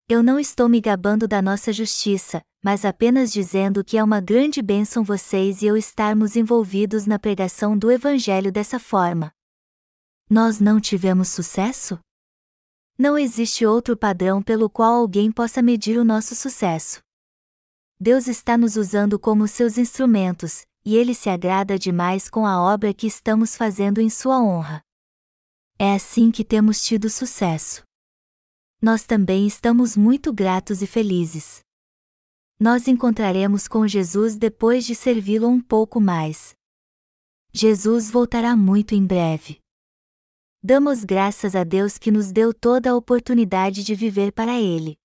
Eu 0.08 0.22
não 0.22 0.40
estou 0.40 0.70
me 0.70 0.80
gabando 0.80 1.28
da 1.28 1.42
nossa 1.42 1.74
justiça, 1.74 2.40
mas 2.64 2.86
apenas 2.86 3.34
dizendo 3.34 3.84
que 3.84 3.98
é 3.98 4.04
uma 4.04 4.22
grande 4.22 4.62
bênção 4.62 5.04
vocês 5.04 5.64
e 5.64 5.66
eu 5.66 5.76
estarmos 5.76 6.36
envolvidos 6.36 7.08
na 7.08 7.18
pregação 7.18 7.76
do 7.76 7.92
Evangelho 7.92 8.52
dessa 8.52 8.78
forma. 8.78 9.32
Nós 10.30 10.60
não 10.60 10.80
tivemos 10.80 11.30
sucesso? 11.30 12.00
Não 13.00 13.18
existe 13.18 13.66
outro 13.66 13.96
padrão 13.96 14.44
pelo 14.44 14.70
qual 14.70 14.94
alguém 14.94 15.32
possa 15.32 15.62
medir 15.62 15.98
o 15.98 16.04
nosso 16.04 16.36
sucesso. 16.36 17.02
Deus 17.98 18.28
está 18.28 18.58
nos 18.58 18.76
usando 18.76 19.18
como 19.18 19.48
seus 19.48 19.78
instrumentos, 19.78 20.66
e 20.84 20.98
ele 20.98 21.16
se 21.16 21.30
agrada 21.30 21.80
demais 21.80 22.30
com 22.30 22.46
a 22.46 22.62
obra 22.62 22.94
que 22.94 23.08
estamos 23.08 23.56
fazendo 23.56 24.02
em 24.02 24.10
sua 24.10 24.42
honra. 24.42 24.84
É 25.78 25.94
assim 25.94 26.30
que 26.30 26.44
temos 26.44 26.84
tido 26.84 27.10
sucesso. 27.10 27.84
Nós 28.82 29.06
também 29.06 29.48
estamos 29.48 29.96
muito 29.96 30.34
gratos 30.34 30.82
e 30.82 30.88
felizes. 30.88 31.62
Nós 32.60 32.86
encontraremos 32.86 33.66
com 33.66 33.88
Jesus 33.88 34.36
depois 34.36 34.86
de 34.86 34.94
servi-lo 34.94 35.48
um 35.48 35.62
pouco 35.62 36.02
mais. 36.02 36.54
Jesus 37.54 38.12
voltará 38.12 38.58
muito 38.58 38.94
em 38.94 39.06
breve. 39.06 39.62
Damos 40.62 41.06
graças 41.06 41.56
a 41.56 41.64
Deus 41.64 41.98
que 41.98 42.12
nos 42.12 42.34
deu 42.34 42.54
toda 42.54 42.92
a 42.92 42.96
oportunidade 42.96 43.82
de 43.82 43.96
viver 43.96 44.34
para 44.34 44.60
Ele. 44.60 45.00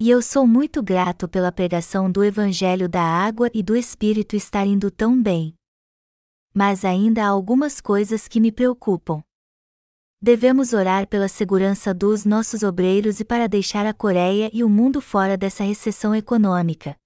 E 0.00 0.08
eu 0.08 0.22
sou 0.22 0.46
muito 0.46 0.82
grato 0.82 1.28
pela 1.28 1.52
pregação 1.52 2.10
do 2.10 2.24
Evangelho 2.24 2.88
da 2.88 3.02
Água 3.02 3.50
e 3.52 3.62
do 3.62 3.76
Espírito 3.76 4.34
estar 4.34 4.66
indo 4.66 4.90
tão 4.90 5.22
bem. 5.22 5.54
Mas 6.54 6.82
ainda 6.82 7.24
há 7.24 7.28
algumas 7.28 7.78
coisas 7.78 8.26
que 8.26 8.40
me 8.40 8.50
preocupam. 8.50 9.22
Devemos 10.18 10.72
orar 10.72 11.06
pela 11.08 11.28
segurança 11.28 11.92
dos 11.92 12.24
nossos 12.24 12.62
obreiros 12.62 13.20
e 13.20 13.24
para 13.24 13.46
deixar 13.46 13.84
a 13.84 13.92
Coreia 13.92 14.50
e 14.50 14.64
o 14.64 14.68
mundo 14.70 15.02
fora 15.02 15.36
dessa 15.36 15.62
recessão 15.62 16.14
econômica. 16.14 16.96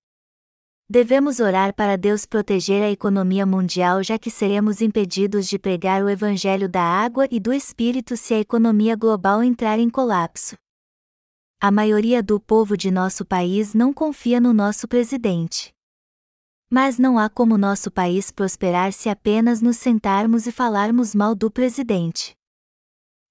Devemos 0.90 1.38
orar 1.38 1.74
para 1.74 1.98
Deus 1.98 2.24
proteger 2.24 2.82
a 2.82 2.90
economia 2.90 3.44
mundial 3.44 4.02
já 4.02 4.18
que 4.18 4.30
seremos 4.30 4.80
impedidos 4.80 5.46
de 5.46 5.58
pregar 5.58 6.02
o 6.02 6.08
Evangelho 6.08 6.66
da 6.66 6.82
água 6.82 7.28
e 7.30 7.38
do 7.38 7.52
Espírito 7.52 8.16
se 8.16 8.32
a 8.32 8.40
economia 8.40 8.96
global 8.96 9.42
entrar 9.42 9.78
em 9.78 9.90
colapso. 9.90 10.56
A 11.60 11.70
maioria 11.70 12.22
do 12.22 12.40
povo 12.40 12.74
de 12.74 12.90
nosso 12.90 13.22
país 13.26 13.74
não 13.74 13.92
confia 13.92 14.40
no 14.40 14.54
nosso 14.54 14.88
presidente. 14.88 15.74
Mas 16.70 16.98
não 16.98 17.18
há 17.18 17.28
como 17.28 17.58
nosso 17.58 17.90
país 17.90 18.30
prosperar 18.30 18.90
se 18.94 19.10
apenas 19.10 19.60
nos 19.60 19.76
sentarmos 19.76 20.46
e 20.46 20.52
falarmos 20.52 21.14
mal 21.14 21.34
do 21.34 21.50
presidente. 21.50 22.34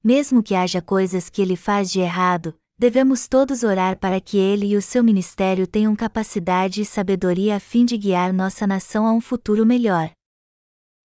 Mesmo 0.03 0.43
que 0.43 0.53
haja 0.53 0.79
coisas 0.79 1.27
que 1.27 1.41
ele 1.41 1.55
faz 1.55 1.89
de 1.89 2.01
errado, 2.01 2.53
devemos 2.79 3.27
todos 3.27 3.63
orar 3.63 3.97
para 3.97 4.21
que 4.21 4.37
ele 4.37 4.67
e 4.67 4.77
o 4.77 4.81
seu 4.81 5.03
ministério 5.03 5.65
tenham 5.65 5.95
capacidade 5.95 6.81
e 6.81 6.85
sabedoria 6.85 7.55
a 7.55 7.59
fim 7.59 7.83
de 7.83 7.97
guiar 7.97 8.31
nossa 8.31 8.67
nação 8.67 9.07
a 9.07 9.11
um 9.11 9.19
futuro 9.19 9.65
melhor. 9.65 10.11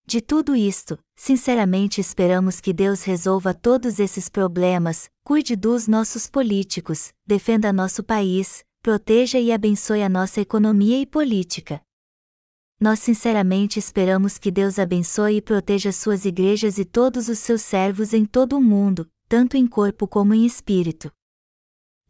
De 0.04 0.20
tudo 0.20 0.54
isto, 0.54 0.98
sinceramente 1.16 2.00
esperamos 2.00 2.60
que 2.60 2.72
Deus 2.72 3.04
resolva 3.04 3.54
todos 3.54 3.98
esses 3.98 4.28
problemas, 4.28 5.08
cuide 5.24 5.56
dos 5.56 5.86
nossos 5.86 6.28
políticos, 6.28 7.12
defenda 7.26 7.72
nosso 7.72 8.02
país, 8.02 8.64
proteja 8.82 9.38
e 9.38 9.52
abençoe 9.52 10.02
a 10.02 10.08
nossa 10.08 10.40
economia 10.40 11.00
e 11.00 11.06
política. 11.06 11.80
Nós 12.80 12.98
sinceramente 12.98 13.78
esperamos 13.78 14.38
que 14.38 14.50
Deus 14.50 14.76
abençoe 14.76 15.36
e 15.36 15.42
proteja 15.42 15.92
suas 15.92 16.24
igrejas 16.24 16.78
e 16.78 16.84
todos 16.84 17.28
os 17.28 17.38
seus 17.38 17.62
servos 17.62 18.12
em 18.12 18.26
todo 18.26 18.58
o 18.58 18.60
mundo, 18.60 19.08
tanto 19.28 19.56
em 19.56 19.68
corpo 19.68 20.08
como 20.08 20.34
em 20.34 20.44
espírito. 20.44 21.10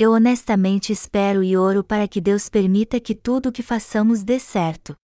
Eu 0.05 0.11
honestamente 0.11 0.93
espero 0.93 1.45
e 1.45 1.57
oro 1.57 1.85
para 1.85 2.09
que 2.09 2.21
Deus 2.21 2.49
permita 2.49 2.99
que 2.99 3.15
tudo 3.15 3.51
o 3.51 3.53
que 3.53 3.63
façamos 3.63 4.25
dê 4.25 4.37
certo. 4.41 4.97